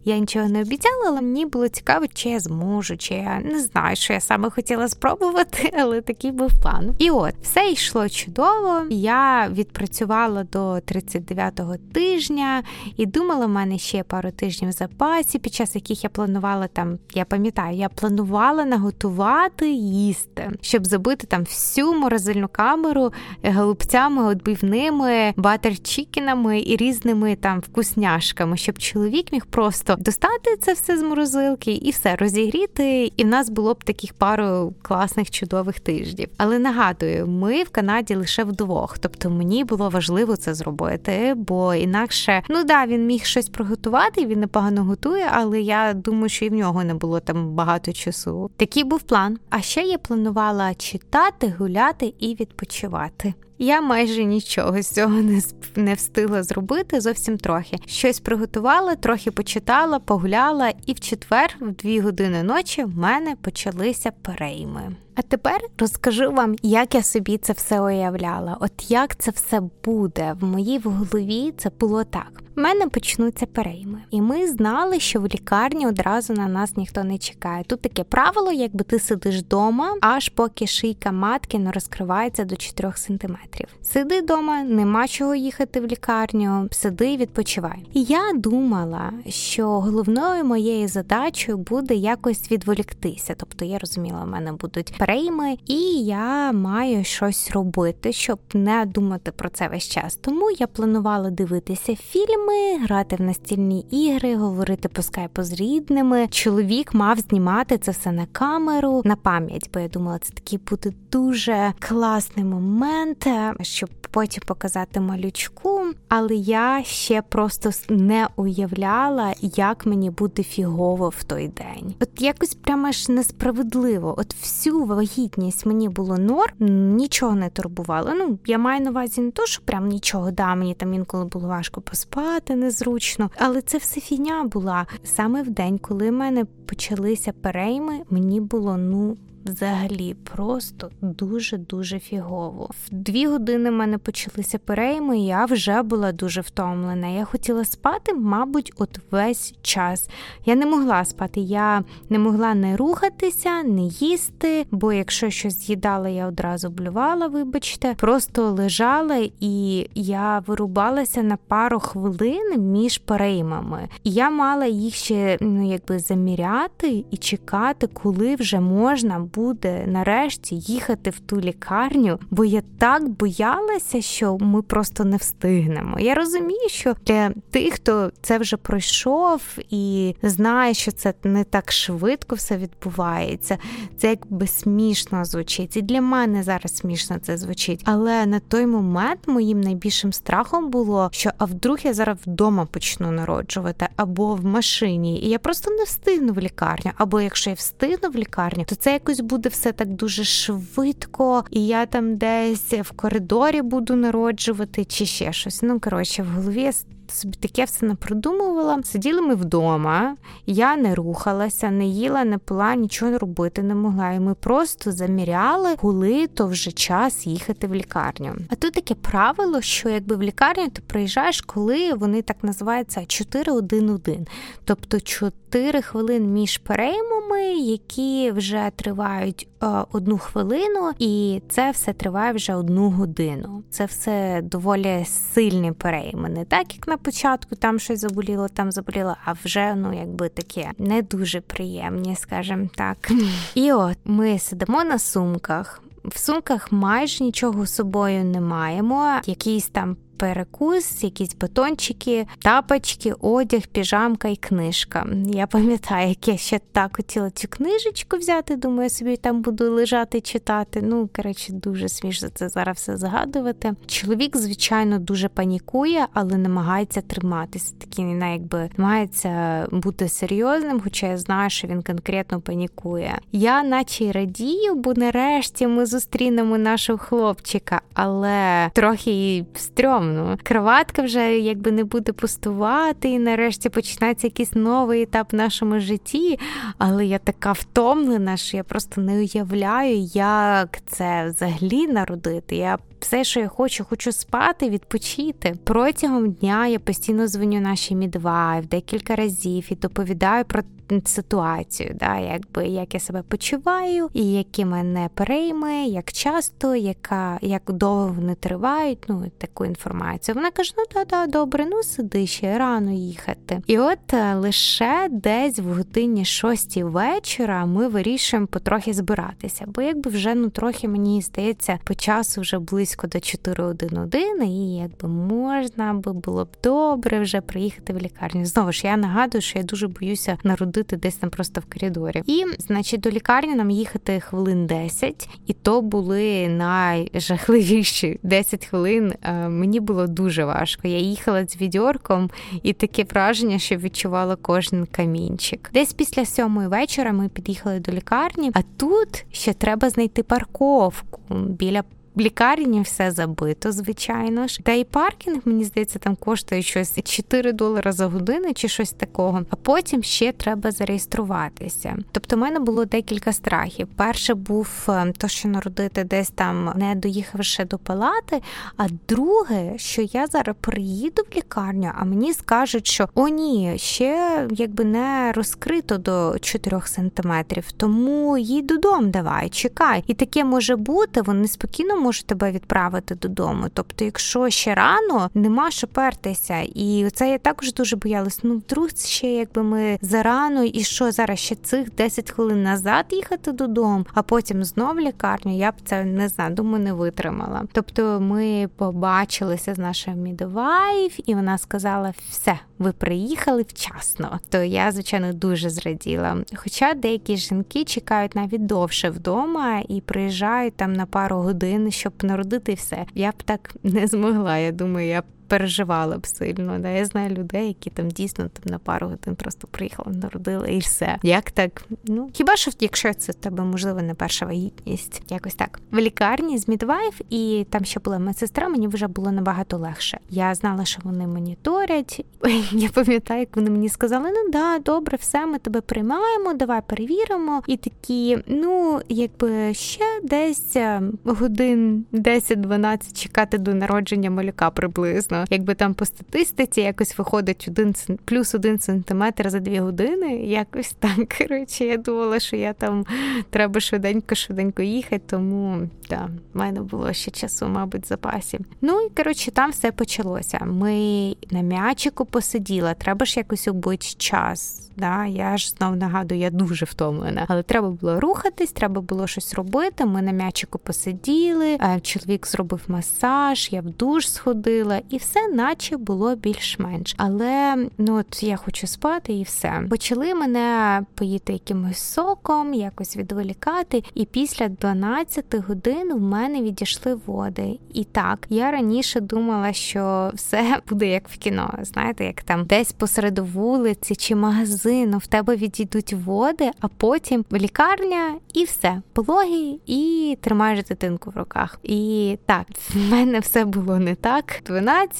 Я 0.07 0.17
нічого 0.17 0.49
не 0.49 0.61
обіцяла, 0.61 1.03
але 1.07 1.21
мені 1.21 1.45
було 1.45 1.67
цікаво, 1.67 2.05
чи 2.13 2.29
я 2.29 2.39
зможу, 2.39 2.97
чи 2.97 3.13
я 3.13 3.39
не 3.39 3.59
знаю, 3.59 3.95
що 3.95 4.13
я 4.13 4.19
саме 4.19 4.49
хотіла 4.49 4.87
спробувати, 4.87 5.71
але 5.79 6.01
такий 6.01 6.31
був 6.31 6.51
план. 6.61 6.95
І 6.97 7.09
от 7.09 7.33
все 7.41 7.71
йшло 7.71 8.09
чудово. 8.09 8.81
Я 8.89 9.49
відпрацювала 9.49 10.43
до 10.43 10.73
39-го 10.73 11.75
тижня 11.93 12.63
і 12.97 13.05
думала, 13.05 13.45
в 13.45 13.49
мене 13.49 13.77
ще 13.77 14.03
пару 14.03 14.31
тижнів 14.31 14.69
в 14.69 14.73
запасі, 14.73 15.39
під 15.39 15.53
час 15.53 15.75
яких 15.75 16.03
я 16.03 16.09
планувала 16.09 16.67
там, 16.67 16.99
я 17.13 17.25
пам'ятаю, 17.25 17.77
я 17.77 17.89
планувала 17.89 18.65
наготувати 18.65 19.69
їсти, 19.71 20.51
щоб 20.61 20.85
забити 20.85 21.27
там 21.27 21.41
всю 21.43 21.93
морозильну 21.93 22.47
камеру 22.47 23.13
голубцями, 23.43 24.23
отбивними, 24.23 25.33
батерчікінами 25.37 26.59
і 26.59 26.75
різними 26.75 27.35
там 27.35 27.59
вкусняшками, 27.59 28.57
щоб 28.67 28.79
чоловік 28.79 29.31
міг 29.31 29.45
просто 29.45 29.95
достати 29.99 30.57
це 30.59 30.73
все 30.73 30.97
з 30.97 31.03
морозилки 31.03 31.71
і 31.71 31.91
все 31.91 32.15
розігріти. 32.15 33.11
І 33.17 33.23
в 33.23 33.27
нас 33.27 33.49
було 33.49 33.73
б 33.73 33.83
таких 33.83 34.13
пару 34.13 34.73
класних 34.81 35.31
чудових 35.31 35.79
тижнів. 35.79 36.29
Але 36.37 36.59
нагадую, 36.59 37.27
ми 37.27 37.63
в 37.63 37.69
Канаді 37.69 38.15
лише 38.15 38.43
вдвох, 38.43 38.97
тобто 38.97 39.29
мені 39.29 39.63
було 39.63 39.89
важливо 39.89 40.35
це 40.35 40.53
зробити, 40.53 41.33
бо 41.37 41.75
інакше, 41.75 42.43
ну 42.49 42.63
да, 42.63 42.85
він 42.85 43.05
міг 43.05 43.23
щось 43.23 43.49
приготувати, 43.49 44.25
він 44.25 44.39
непогано 44.39 44.83
готує, 44.83 45.29
але 45.31 45.61
я 45.61 45.93
думаю, 45.93 46.29
що 46.29 46.45
і 46.45 46.49
в 46.49 46.53
нього 46.53 46.83
не 46.83 46.93
було 46.93 47.19
там 47.19 47.53
багато 47.53 47.93
часу. 47.93 48.51
Такий 48.57 48.83
був 48.83 49.01
план. 49.01 49.37
А 49.49 49.61
ще 49.61 49.81
я 49.81 49.97
планувала 49.97 50.73
читати, 50.73 51.53
гуляти 51.59 52.13
і 52.19 52.35
відпочивати. 52.35 53.33
Я 53.59 53.81
майже 53.81 54.23
нічого 54.23 54.81
з 54.81 54.89
цього 54.89 55.21
не 55.21 55.41
не 55.75 55.93
встигла 55.93 56.43
зробити 56.43 57.01
зовсім 57.01 57.37
трохи. 57.37 57.77
Щось 57.85 58.19
приготувала, 58.19 58.95
трохи 58.95 59.31
почитала, 59.31 59.99
погуляла, 59.99 60.73
і 60.85 60.93
в 60.93 60.99
четвер, 60.99 61.57
в 61.61 61.71
дві 61.71 61.99
години 61.99 62.43
ночі, 62.43 62.83
в 62.83 62.97
мене 62.97 63.35
почалися 63.35 64.11
перейми. 64.11 64.95
А 65.19 65.21
тепер 65.21 65.61
розкажу 65.77 66.31
вам, 66.31 66.55
як 66.63 66.95
я 66.95 67.03
собі 67.03 67.37
це 67.37 67.53
все 67.53 67.81
уявляла. 67.81 68.57
От 68.59 68.91
як 68.91 69.15
це 69.15 69.31
все 69.31 69.61
буде 69.83 70.35
в 70.39 70.45
моїй 70.45 70.79
голові. 70.79 71.53
Це 71.57 71.71
було 71.79 72.03
так. 72.03 72.43
У 72.57 72.61
мене 72.61 72.87
почнуться 72.87 73.45
перейми, 73.45 74.01
і 74.11 74.21
ми 74.21 74.47
знали, 74.47 74.99
що 74.99 75.19
в 75.19 75.25
лікарні 75.25 75.87
одразу 75.87 76.33
на 76.33 76.47
нас 76.47 76.77
ніхто 76.77 77.03
не 77.03 77.17
чекає. 77.17 77.63
Тут 77.63 77.81
таке 77.81 78.03
правило, 78.03 78.51
якби 78.51 78.83
ти 78.83 78.99
сидиш 78.99 79.39
вдома, 79.39 79.95
аж 80.01 80.29
поки 80.29 80.67
шийка 80.67 81.11
матки 81.11 81.59
не 81.59 81.71
розкривається 81.71 82.43
до 82.43 82.55
4 82.55 82.93
сантиметрів. 82.95 83.67
Сиди 83.81 84.21
вдома, 84.21 84.63
нема 84.63 85.07
чого 85.07 85.35
їхати 85.35 85.79
в 85.79 85.85
лікарню, 85.85 86.67
сиди 86.71 87.17
відпочивай. 87.17 87.85
Я 87.93 88.33
думала, 88.35 89.11
що 89.29 89.67
головною 89.67 90.43
моєю 90.43 90.87
задачею 90.87 91.57
буде 91.57 91.95
якось 91.95 92.51
відволіктися. 92.51 93.35
Тобто 93.37 93.65
я 93.65 93.79
розуміла, 93.79 94.23
в 94.23 94.27
мене 94.27 94.51
будуть 94.53 94.93
перейми, 95.07 95.57
і 95.65 95.75
я 96.05 96.51
маю 96.51 97.03
щось 97.03 97.51
робити, 97.51 98.13
щоб 98.13 98.39
не 98.53 98.85
думати 98.85 99.31
про 99.31 99.49
це 99.49 99.67
весь 99.67 99.87
час. 99.87 100.15
Тому 100.15 100.51
я 100.51 100.67
планувала 100.67 101.29
дивитися 101.29 101.95
фільми, 101.95 102.77
грати 102.83 103.15
в 103.15 103.21
настільні 103.21 103.81
ігри, 103.81 104.35
говорити 104.35 104.89
по 104.89 105.01
скайпу 105.01 105.43
з 105.43 105.53
рідними. 105.53 106.27
Чоловік 106.27 106.93
мав 106.93 107.19
знімати 107.19 107.77
це 107.77 107.91
все 107.91 108.11
на 108.11 108.25
камеру 108.25 109.01
на 109.05 109.15
пам'ять, 109.15 109.69
бо 109.73 109.79
я 109.79 109.87
думала, 109.87 110.19
це 110.19 110.33
такий 110.33 110.59
буде 110.69 110.91
дуже 111.11 111.73
класний 111.79 112.45
момент, 112.45 113.27
щоб 113.61 113.89
потім 114.11 114.43
показати 114.45 114.99
малючку. 114.99 115.85
Але 116.07 116.35
я 116.35 116.83
ще 116.83 117.21
просто 117.21 117.69
не 117.89 118.27
уявляла, 118.35 119.33
як 119.41 119.85
мені 119.85 120.09
буде 120.09 120.43
фігово 120.43 121.09
в 121.09 121.23
той 121.23 121.47
день. 121.47 121.95
От 121.99 122.21
якось 122.21 122.53
прямо 122.53 122.91
ж 122.91 123.11
несправедливо. 123.11 124.15
От 124.17 124.35
всю 124.35 124.83
вагітність 124.97 125.65
мені 125.65 125.89
було 125.89 126.17
норм, 126.17 126.55
нічого 126.95 127.35
не 127.35 127.49
турбувало. 127.49 128.11
Ну 128.15 128.39
я 128.45 128.57
маю 128.57 128.81
на 128.81 128.89
увазі 128.89 129.21
не 129.21 129.31
то, 129.31 129.45
що 129.45 129.61
прям 129.65 129.87
нічого 129.87 130.31
да, 130.31 130.55
мені 130.55 130.73
там 130.73 130.93
інколи 130.93 131.25
було 131.25 131.47
важко 131.47 131.81
поспати, 131.81 132.55
незручно, 132.55 133.29
але 133.37 133.61
це 133.61 133.77
все 133.77 134.01
фіня 134.01 134.43
була 134.43 134.85
саме 135.03 135.43
в 135.43 135.49
день, 135.49 135.77
коли 135.77 136.09
в 136.09 136.13
мене 136.13 136.45
почалися 136.65 137.33
перейми, 137.33 137.99
мені 138.09 138.41
було 138.41 138.77
ну 138.77 139.17
взагалі 139.49 140.13
просто 140.13 140.89
дуже-дуже 141.01 141.99
фігово. 141.99 142.69
В 142.85 142.89
дві 142.91 143.27
години 143.27 143.69
в 143.69 143.73
мене 143.73 143.97
почалися 143.97 144.57
перейми, 144.57 145.19
і 145.19 145.25
я 145.25 145.45
вже 145.45 145.81
була 145.81 146.11
дуже 146.11 146.41
втомлена. 146.41 147.07
Я 147.07 147.25
хотіла 147.25 147.65
спати, 147.65 148.13
мабуть, 148.13 148.73
от 148.77 148.99
весь 149.11 149.53
час. 149.61 150.09
Я 150.45 150.55
не 150.55 150.65
могла 150.65 151.05
спати, 151.05 151.39
я 151.39 151.83
не 152.09 152.19
могла 152.19 152.53
не 152.53 152.77
рухатися, 152.77 153.63
не 153.63 153.81
їсти, 153.81 154.65
бо 154.71 154.93
якщо 154.93 155.29
щось 155.29 155.59
з'їдала, 155.59 156.09
я 156.09 156.27
одразу 156.27 156.69
блювала, 156.69 157.27
вибачте, 157.27 157.93
просто 157.97 158.51
лежала 158.51 159.29
і 159.39 159.87
я 159.95 160.43
вирубалася 160.47 161.23
на 161.23 161.37
пару 161.47 161.79
хвилин 161.79 162.71
між 162.71 162.97
переймами. 162.97 163.87
Я 164.03 164.29
мала 164.29 164.65
їх 164.65 164.95
ще 164.95 165.37
ну 165.41 165.71
якби 165.71 165.99
заміряти 165.99 167.05
і 167.11 167.17
чекати, 167.17 167.87
коли 167.87 168.35
вже 168.35 168.59
можна 168.59 169.19
буде 169.37 169.83
нарешті 169.87 170.55
їхати 170.55 171.09
в 171.09 171.19
ту 171.19 171.41
лікарню, 171.41 172.19
бо 172.29 172.45
я 172.45 172.61
так 172.77 173.09
боялася, 173.09 174.01
що 174.01 174.37
ми 174.37 174.61
просто 174.61 175.05
не 175.05 175.17
встигнемо. 175.17 175.99
Я 175.99 176.15
розумію, 176.15 176.69
що 176.69 176.95
для 177.05 177.29
тих, 177.51 177.73
хто 177.73 178.11
це 178.21 178.37
вже 178.37 178.57
пройшов 178.57 179.41
і 179.69 180.15
знає, 180.23 180.73
що 180.73 180.91
це 180.91 181.13
не 181.23 181.43
так 181.43 181.71
швидко 181.71 182.35
все 182.35 182.57
відбувається, 182.57 183.57
це 183.97 184.09
якби 184.09 184.47
смішно 184.47 185.25
звучить. 185.25 185.77
І 185.77 185.81
для 185.81 186.01
мене 186.01 186.43
зараз 186.43 186.75
смішно 186.75 187.17
це 187.21 187.37
звучить. 187.37 187.81
Але 187.85 188.25
на 188.25 188.39
той 188.39 188.65
момент 188.65 189.27
моїм 189.27 189.61
найбільшим 189.61 190.13
страхом 190.13 190.69
було, 190.69 191.09
що 191.11 191.31
а 191.37 191.45
вдруг 191.45 191.77
я 191.83 191.93
зараз 191.93 192.17
вдома 192.25 192.65
почну 192.65 193.11
народжувати 193.11 193.87
або 193.95 194.35
в 194.35 194.45
машині, 194.45 195.21
і 195.21 195.29
я 195.29 195.39
просто 195.39 195.71
не 195.71 195.83
встигну 195.83 196.33
в 196.33 196.39
лікарню. 196.39 196.91
Або 196.97 197.21
якщо 197.21 197.49
я 197.49 197.53
встигну 197.53 198.09
в 198.09 198.15
лікарню, 198.15 198.63
то 198.65 198.75
це 198.75 198.93
якось 198.93 199.16
буде 199.19 199.49
все 199.49 199.71
так 199.71 199.87
дуже 199.87 200.23
швидко, 200.23 201.43
і 201.51 201.67
я 201.67 201.85
там 201.85 202.17
десь 202.17 202.73
в 202.73 202.91
коридорі 202.91 203.61
буду 203.61 203.95
народжувати, 203.95 204.85
чи 204.85 205.05
ще 205.05 205.33
щось. 205.33 205.61
Ну 205.61 205.79
коротше, 205.79 206.23
в 206.23 206.27
голові 206.27 206.71
собі 207.11 207.37
таке 207.39 207.63
все 207.63 207.85
не 207.85 207.95
продумувала. 207.95 208.83
Сиділи 208.83 209.21
ми 209.21 209.35
вдома, 209.35 210.15
я 210.45 210.75
не 210.75 210.95
рухалася, 210.95 211.71
не 211.71 211.85
їла, 211.85 212.23
не 212.23 212.37
пила, 212.37 212.75
нічого 212.75 213.17
робити 213.17 213.63
не 213.63 213.75
могла. 213.75 214.11
І 214.11 214.19
ми 214.19 214.33
просто 214.33 214.91
заміряли, 214.91 215.75
коли 215.75 216.27
то 216.27 216.47
вже 216.47 216.71
час 216.71 217.27
їхати 217.27 217.67
в 217.67 217.75
лікарню. 217.75 218.35
А 218.49 218.55
тут 218.55 218.73
таке 218.73 218.95
правило, 218.95 219.61
що 219.61 219.89
якби 219.89 220.15
в 220.15 220.21
лікарню 220.21 220.69
ти 220.69 220.81
приїжджаєш, 220.87 221.41
коли 221.41 221.93
вони 221.93 222.21
так 222.21 222.37
називаються 222.43 222.99
4-1-1. 222.99 224.27
тобто 224.65 224.99
4 224.99 225.81
хвилин 225.81 226.33
між 226.33 226.57
переймами, 226.57 227.43
які 227.53 228.31
вже 228.31 228.71
тривають 228.75 229.47
е, 229.63 229.67
одну 229.91 230.17
хвилину, 230.17 230.91
і 230.99 231.41
це 231.49 231.71
все 231.71 231.93
триває 231.93 232.33
вже 232.33 232.55
одну 232.55 232.89
годину. 232.89 233.63
Це 233.69 233.85
все 233.85 234.41
доволі 234.43 235.05
сильні 235.05 235.71
перейми, 235.71 236.29
не 236.29 236.45
так 236.45 236.75
як 236.75 236.87
на 236.87 236.96
початку 236.97 237.55
там 237.55 237.79
щось 237.79 237.99
заболіло, 237.99 238.47
там 238.47 238.71
заболіло, 238.71 239.15
а 239.25 239.33
вже 239.43 239.75
ну 239.75 239.93
якби 239.99 240.29
таке 240.29 240.71
не 240.77 241.01
дуже 241.01 241.41
приємні, 241.41 242.15
скажімо 242.15 242.69
так. 242.75 243.11
І 243.55 243.71
от 243.71 243.97
ми 244.05 244.39
сидимо 244.39 244.83
на 244.83 244.99
сумках. 244.99 245.81
В 246.05 246.17
сумках 246.17 246.71
майже 246.71 247.23
нічого 247.23 247.65
з 247.65 247.75
собою 247.75 248.25
не 248.25 248.41
маємо. 248.41 249.19
Якісь 249.25 249.67
там 249.67 249.97
перекус, 250.17 251.03
якісь 251.03 251.35
батончики, 251.35 252.27
тапочки, 252.39 253.13
одяг, 253.21 253.61
піжамка 253.67 254.27
і 254.27 254.35
книжка. 254.35 255.07
Я 255.25 255.47
пам'ятаю, 255.47 256.09
як 256.09 256.27
я 256.27 256.37
ще 256.37 256.59
так 256.71 256.95
хотіла 256.95 257.29
цю 257.29 257.47
книжечку 257.47 258.17
взяти. 258.17 258.55
Думаю, 258.55 258.89
собі 258.89 259.17
там 259.17 259.41
буду 259.41 259.71
лежати 259.71 260.21
читати. 260.21 260.81
Ну, 260.83 261.09
коротше, 261.15 261.53
дуже 261.53 261.89
смішно 261.89 262.29
це 262.29 262.49
зараз 262.49 262.77
все 262.77 262.97
згадувати. 262.97 263.73
Чоловік, 263.87 264.37
звичайно, 264.37 264.99
дуже 264.99 265.29
панікує, 265.29 266.07
але 266.13 266.37
намагається 266.37 267.01
триматися. 267.01 267.73
Такий 267.77 268.05
не 268.05 268.33
якби 268.33 268.69
намагається 268.77 269.67
бути 269.71 270.09
серйозним, 270.09 270.81
хоча 270.83 271.07
я 271.07 271.17
знаю, 271.17 271.49
що 271.49 271.67
він 271.67 271.81
конкретно 271.81 272.41
панікує. 272.41 273.19
Я, 273.31 273.63
наче 273.63 274.03
й 274.03 274.11
радію, 274.11 274.75
бо 274.75 274.93
нарешті 274.93 275.67
ми 275.67 275.85
зустрінемо 275.85 276.57
нашого 276.57 276.99
хлопчика, 276.99 277.81
але 277.93 278.69
трохи 278.73 279.45
стрьом 279.55 280.06
стрьомно. 280.07 280.37
Кроватка 280.43 281.01
вже 281.01 281.37
якби 281.39 281.71
не 281.71 281.83
буде 281.83 282.11
пустувати, 282.11 283.09
і 283.09 283.19
нарешті 283.19 283.69
починається 283.69 284.27
якийсь 284.27 284.55
новий 284.55 285.01
етап 285.01 285.33
в 285.33 285.35
нашому 285.35 285.79
житті. 285.79 286.39
Але 286.77 287.05
я 287.05 287.19
така 287.19 287.51
втомлена, 287.51 288.37
що 288.37 288.57
я 288.57 288.63
просто 288.63 289.01
не 289.01 289.19
уявляю, 289.19 289.97
як 290.13 290.79
це 290.85 291.25
взагалі 291.25 291.87
народити. 291.87 292.55
Я 292.55 292.77
все, 292.99 293.23
що 293.23 293.39
я 293.39 293.47
хочу, 293.47 293.85
хочу 293.89 294.11
спати, 294.11 294.69
відпочити. 294.69 295.55
Протягом 295.63 296.31
дня 296.31 296.67
я 296.67 296.79
постійно 296.79 297.27
дзвоню 297.27 297.59
нашій 297.59 297.95
мідвайв 297.95 298.65
декілька 298.65 299.15
разів 299.15 299.65
і 299.69 299.75
доповідаю 299.75 300.45
про 300.45 300.61
ситуацію, 301.05 301.95
да, 301.99 302.17
якби 302.17 302.67
як 302.67 302.93
я 302.93 302.99
себе 302.99 303.21
почуваю, 303.21 304.09
і 304.13 304.31
які 304.31 304.65
мене 304.65 305.09
перейми, 305.13 305.85
як 305.85 306.11
часто, 306.11 306.75
яка 306.75 307.39
як 307.41 307.61
довго 307.67 308.07
вони 308.07 308.35
тривають. 308.35 308.99
Ну 309.07 309.23
таку 309.37 309.65
інформацію. 309.65 310.35
Вона 310.35 310.51
каже: 310.51 310.73
ну 310.77 310.83
да-да, 310.93 311.27
добре, 311.27 311.65
ну 311.65 311.83
сиди 311.83 312.27
ще 312.27 312.57
рано 312.57 312.91
їхати. 312.91 313.61
І 313.67 313.79
от 313.79 314.13
е, 314.13 314.35
лише 314.35 315.07
десь 315.11 315.59
в 315.59 315.73
годині 315.73 316.25
шостій 316.25 316.83
вечора 316.83 317.65
ми 317.65 317.87
вирішуємо 317.87 318.47
потрохи 318.47 318.93
збиратися, 318.93 319.65
бо 319.67 319.81
якби 319.81 320.11
вже 320.11 320.35
ну 320.35 320.49
трохи 320.49 320.87
мені 320.87 321.21
здається 321.21 321.79
по 321.83 321.95
часу 321.95 322.41
вже 322.41 322.59
близько 322.59 323.07
до 323.07 323.17
4.1.1, 323.17 324.43
і 324.43 324.75
якби 324.75 325.09
можна 325.09 325.93
би 325.93 326.13
було 326.13 326.45
б 326.45 326.49
добре 326.63 327.19
вже 327.19 327.41
приїхати 327.41 327.93
в 327.93 327.97
лікарню. 327.97 328.45
Знову 328.45 328.71
ж 328.71 328.87
я 328.87 328.97
нагадую, 328.97 329.41
що 329.41 329.59
я 329.59 329.65
дуже 329.65 329.87
боюся 329.87 330.37
народити 330.43 330.76
ходити 330.77 330.97
десь 330.97 331.15
там 331.15 331.29
просто 331.29 331.61
в 331.61 331.73
коридорі. 331.73 332.23
І, 332.25 332.43
значить, 332.59 332.99
до 333.01 333.09
лікарні 333.09 333.55
нам 333.55 333.69
їхати 333.69 334.19
хвилин 334.19 334.67
10, 334.67 335.29
і 335.47 335.53
то 335.53 335.81
були 335.81 336.47
найжахливіші 336.47 338.19
10 338.23 338.65
хвилин. 338.65 339.13
Е, 339.23 339.49
мені 339.49 339.79
було 339.79 340.07
дуже 340.07 340.45
важко. 340.45 340.87
Я 340.87 340.97
їхала 340.97 341.47
з 341.47 341.61
відьорком, 341.61 342.29
і 342.63 342.73
таке 342.73 343.03
враження, 343.03 343.59
що 343.59 343.75
відчувала 343.75 344.35
кожен 344.35 344.85
камінчик. 344.85 345.69
Десь 345.73 345.93
після 345.93 346.25
сьомої 346.25 346.67
вечора 346.67 347.11
ми 347.11 347.29
під'їхали 347.29 347.79
до 347.79 347.91
лікарні, 347.91 348.51
а 348.53 348.61
тут 348.77 349.25
ще 349.31 349.53
треба 349.53 349.89
знайти 349.89 350.23
парковку 350.23 351.21
біля 351.29 351.83
В 352.17 352.19
лікарні 352.19 352.81
все 352.81 353.11
забито, 353.11 353.71
звичайно 353.71 354.47
ж. 354.47 354.59
Та 354.63 354.71
і 354.71 354.83
паркінг, 354.83 355.41
мені 355.45 355.63
здається, 355.63 355.99
там 355.99 356.15
коштує 356.15 356.61
щось 356.61 356.99
4 357.03 357.51
долари 357.51 357.91
за 357.91 358.07
годину 358.07 358.53
чи 358.53 358.67
щось 358.67 358.91
такого. 358.91 359.41
А 359.49 359.55
потім 359.55 360.03
ще 360.03 360.31
треба 360.31 360.71
зареєструватися. 360.71 361.97
Тобто, 362.11 362.35
в 362.35 362.39
мене 362.39 362.59
було 362.59 362.85
декілька 362.85 363.33
страхів. 363.33 363.87
Перше 363.95 364.33
був 364.33 364.69
е, 364.89 365.13
то, 365.17 365.27
що 365.27 365.47
народити 365.47 366.03
десь 366.03 366.29
там, 366.29 366.73
не 366.75 366.95
доїхавши 366.95 367.65
до 367.65 367.77
палати. 367.77 368.41
А 368.77 368.87
друге, 369.09 369.73
що 369.77 370.01
я 370.01 370.27
зараз 370.27 370.55
приїду 370.61 371.21
в 371.31 371.37
лікарню, 371.37 371.91
а 371.95 372.05
мені 372.05 372.33
скажуть, 372.33 372.87
що 372.87 373.09
о, 373.15 373.27
ні, 373.27 373.73
ще 373.77 374.47
якби 374.51 374.83
не 374.83 375.31
розкрито 375.31 375.97
до 375.97 376.39
4 376.39 376.81
сантиметрів, 376.85 377.71
тому 377.71 378.37
їй 378.37 378.61
додому 378.61 379.07
давай, 379.07 379.49
чекай. 379.49 380.03
І 380.07 380.13
таке 380.13 380.43
може 380.43 380.75
бути, 380.75 381.21
вони 381.21 381.47
спокійно 381.47 382.06
можуть 382.07 382.25
тебе 382.25 382.51
відправити 382.51 383.15
додому. 383.15 383.65
Тобто, 383.73 384.05
якщо 384.05 384.49
ще 384.49 384.75
рано, 384.75 385.29
нема 385.33 385.71
що 385.71 385.87
пертися. 385.87 386.59
І 386.59 387.09
це 387.13 387.29
я 387.29 387.37
також 387.37 387.73
дуже 387.73 387.95
боялась. 387.95 388.39
Ну, 388.43 388.55
вдруг 388.57 388.89
ще 388.89 389.27
якби 389.27 389.63
ми 389.63 389.97
зарано, 390.01 390.63
і 390.63 390.83
що 390.83 391.11
зараз 391.11 391.39
ще 391.39 391.55
цих 391.55 391.95
10 391.95 392.31
хвилин 392.31 392.63
назад 392.63 393.05
їхати 393.11 393.51
додому, 393.51 394.05
а 394.13 394.21
потім 394.21 394.63
знов 394.63 394.99
лікарню, 394.99 395.57
я 395.57 395.71
б 395.71 395.75
це 395.85 396.03
не 396.03 396.29
знаю, 396.29 396.55
думаю, 396.55 396.83
не 396.83 396.93
витримала. 396.93 397.63
Тобто 397.71 398.19
ми 398.21 398.69
побачилися 398.75 399.73
з 399.73 399.77
нашою 399.77 400.17
midwife, 400.17 401.19
і 401.25 401.35
вона 401.35 401.57
сказала: 401.57 402.13
все, 402.29 402.59
ви 402.79 402.91
приїхали 402.91 403.61
вчасно. 403.61 404.39
То 404.49 404.63
я, 404.63 404.91
звичайно, 404.91 405.33
дуже 405.33 405.69
зраділа. 405.69 406.37
Хоча 406.55 406.93
деякі 406.93 407.37
жінки 407.37 407.83
чекають 407.83 408.35
навіть 408.35 408.65
довше 408.65 409.09
вдома 409.09 409.81
і 409.89 410.01
приїжджають 410.01 410.75
там 410.75 410.93
на 410.93 411.05
пару 411.05 411.35
годин, 411.35 411.91
щоб 411.91 412.13
народити 412.21 412.73
все. 412.73 413.05
Я 413.15 413.31
б 413.31 413.43
так 413.43 413.75
не 413.83 414.07
змогла. 414.07 414.57
Я 414.57 414.71
думаю, 414.71 415.07
я 415.07 415.21
б 415.21 415.25
переживала 415.47 416.17
б 416.17 416.27
сильно. 416.27 416.79
Да? 416.79 416.89
Я 416.89 417.05
знаю 417.05 417.35
людей, 417.35 417.67
які 417.67 417.89
там 417.89 418.09
дійсно 418.09 418.49
там 418.49 418.71
на 418.71 418.79
пару 418.79 419.07
годин 419.07 419.35
просто 419.35 419.67
приїхали, 419.67 420.15
народили 420.15 420.73
і 420.73 420.79
все. 420.79 421.17
Як 421.23 421.51
так? 421.51 421.85
Ну 422.03 422.29
хіба 422.33 422.55
що 422.55 422.71
якщо 422.79 423.13
це 423.13 423.33
тебе 423.33 423.63
можливо 423.63 424.01
не 424.01 424.13
перша 424.13 424.45
вагітність, 424.45 425.21
якось 425.29 425.55
так 425.55 425.79
в 425.91 425.97
лікарні 425.97 426.57
з 426.57 426.67
midwife, 426.67 427.21
і 427.29 427.65
там 427.69 427.85
ще 427.85 427.99
була 427.99 428.19
медсестра, 428.19 428.69
мені 428.69 428.87
вже 428.87 429.07
було 429.07 429.31
набагато 429.31 429.77
легше. 429.77 430.19
Я 430.29 430.55
знала, 430.55 430.85
що 430.85 430.99
вони 431.03 431.27
моніторять. 431.27 432.25
Я 432.71 432.89
пам'ятаю, 432.89 433.39
як 433.39 433.55
вони 433.55 433.69
мені 433.69 433.89
сказали: 433.89 434.29
ну 434.31 434.51
да, 434.51 434.79
добре, 434.79 435.17
все, 435.21 435.45
ми 435.45 435.59
тебе 435.59 435.81
приймаємо, 435.81 436.53
давай 436.53 436.81
перевіримо. 436.87 437.63
І 437.67 437.77
такі, 437.77 438.37
ну 438.47 439.01
якби 439.09 439.73
ще 439.73 440.21
десь 440.23 440.75
е, 440.75 441.01
годин 441.23 442.05
10-12 442.13 443.13
чекати 443.13 443.57
до 443.57 443.73
народження 443.73 444.29
малюка 444.29 444.69
приблизно 444.69 445.36
класно. 445.37 445.55
Якби 445.55 445.75
там 445.75 445.93
по 445.93 446.05
статистиці 446.05 446.81
якось 446.81 447.17
виходить 447.17 447.65
один 447.67 447.95
плюс 448.25 448.55
один 448.55 448.79
сантиметр 448.79 449.49
за 449.49 449.59
дві 449.59 449.79
години. 449.79 450.37
Якось 450.37 450.95
так. 450.99 451.37
Коротше, 451.37 451.85
я 451.85 451.97
думала, 451.97 452.39
що 452.39 452.55
я 452.55 452.73
там 452.73 453.05
треба 453.49 453.79
швиденько-швиденько 453.79 454.81
їхати, 454.81 455.21
тому 455.29 455.89
да, 456.09 456.29
в 456.53 456.57
мене 456.57 456.81
було 456.81 457.13
ще 457.13 457.31
часу, 457.31 457.67
мабуть, 457.67 458.03
в 458.03 458.07
запасі. 458.07 458.59
Ну 458.81 459.01
і 459.01 459.09
коротше, 459.09 459.51
там 459.51 459.71
все 459.71 459.91
почалося. 459.91 460.59
Ми 460.65 461.35
на 461.51 461.61
м'ячику 461.61 462.25
посиділа, 462.25 462.93
треба 462.93 463.25
ж 463.25 463.39
якось 463.39 463.67
убити 463.67 464.07
час. 464.17 464.87
Да, 464.97 465.25
Я 465.25 465.57
ж 465.57 465.69
знов 465.69 465.95
нагадую, 465.95 466.41
я 466.41 466.49
дуже 466.49 466.85
втомлена. 466.85 467.45
Але 467.47 467.63
треба 467.63 467.89
було 467.89 468.19
рухатись, 468.19 468.71
треба 468.71 469.01
було 469.01 469.27
щось 469.27 469.53
робити. 469.53 470.05
Ми 470.05 470.21
на 470.21 470.31
м'ячику 470.31 470.79
посиділи, 470.79 471.77
е, 471.81 471.99
чоловік 472.01 472.47
зробив 472.47 472.81
масаж, 472.87 473.69
я 473.71 473.81
в 473.81 473.89
душ 473.89 474.29
сходила, 474.29 475.01
і 475.09 475.17
все, 475.17 475.26
наче 475.53 475.97
було 475.97 476.35
більш-менш. 476.35 477.15
Але 477.17 477.77
ну 477.97 478.17
от 478.17 478.43
я 478.43 478.57
хочу 478.57 478.87
спати 478.87 479.33
і 479.33 479.43
все. 479.43 479.83
Почали 479.89 480.33
мене 480.33 481.01
поїти 481.15 481.53
якимось 481.53 481.97
соком, 481.97 482.73
якось 482.73 483.17
відволікати. 483.17 484.03
І 484.13 484.25
після 484.25 484.67
12 484.67 485.55
годин 485.67 486.13
в 486.13 486.21
мене 486.21 486.61
відійшли 486.61 487.15
води. 487.25 487.79
І 487.93 488.03
так, 488.03 488.47
я 488.49 488.71
раніше 488.71 489.19
думала, 489.19 489.73
що 489.73 490.31
все 490.33 490.81
буде 490.89 491.07
як 491.07 491.29
в 491.29 491.37
кіно. 491.37 491.73
Знаєте, 491.81 492.25
як 492.25 492.43
там 492.43 492.65
десь 492.65 492.91
посеред 492.91 493.39
вулиці 493.39 494.15
чи 494.15 494.35
магазину, 494.35 495.17
в 495.17 495.27
тебе 495.27 495.55
відійдуть 495.55 496.13
води, 496.13 496.71
а 496.79 496.87
потім 496.87 497.45
лікарня 497.53 498.35
і 498.53 498.63
все, 498.63 499.01
пологі, 499.13 499.79
і 499.85 500.37
тримаєш 500.41 500.85
дитинку 500.85 501.29
в 501.29 501.37
руках. 501.37 501.79
І 501.83 502.37
так, 502.45 502.67
в 502.93 503.11
мене 503.11 503.39
все 503.39 503.65
було 503.65 503.99
не 503.99 504.15
так. 504.15 504.61
12, 504.65 505.16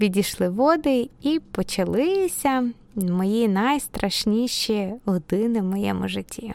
відійшли 0.00 0.48
води, 0.48 1.10
і 1.22 1.40
почалися 1.50 2.70
мої 2.94 3.48
найстрашніші 3.48 4.92
години 5.04 5.60
в 5.60 5.64
моєму 5.64 6.08
житті. 6.08 6.54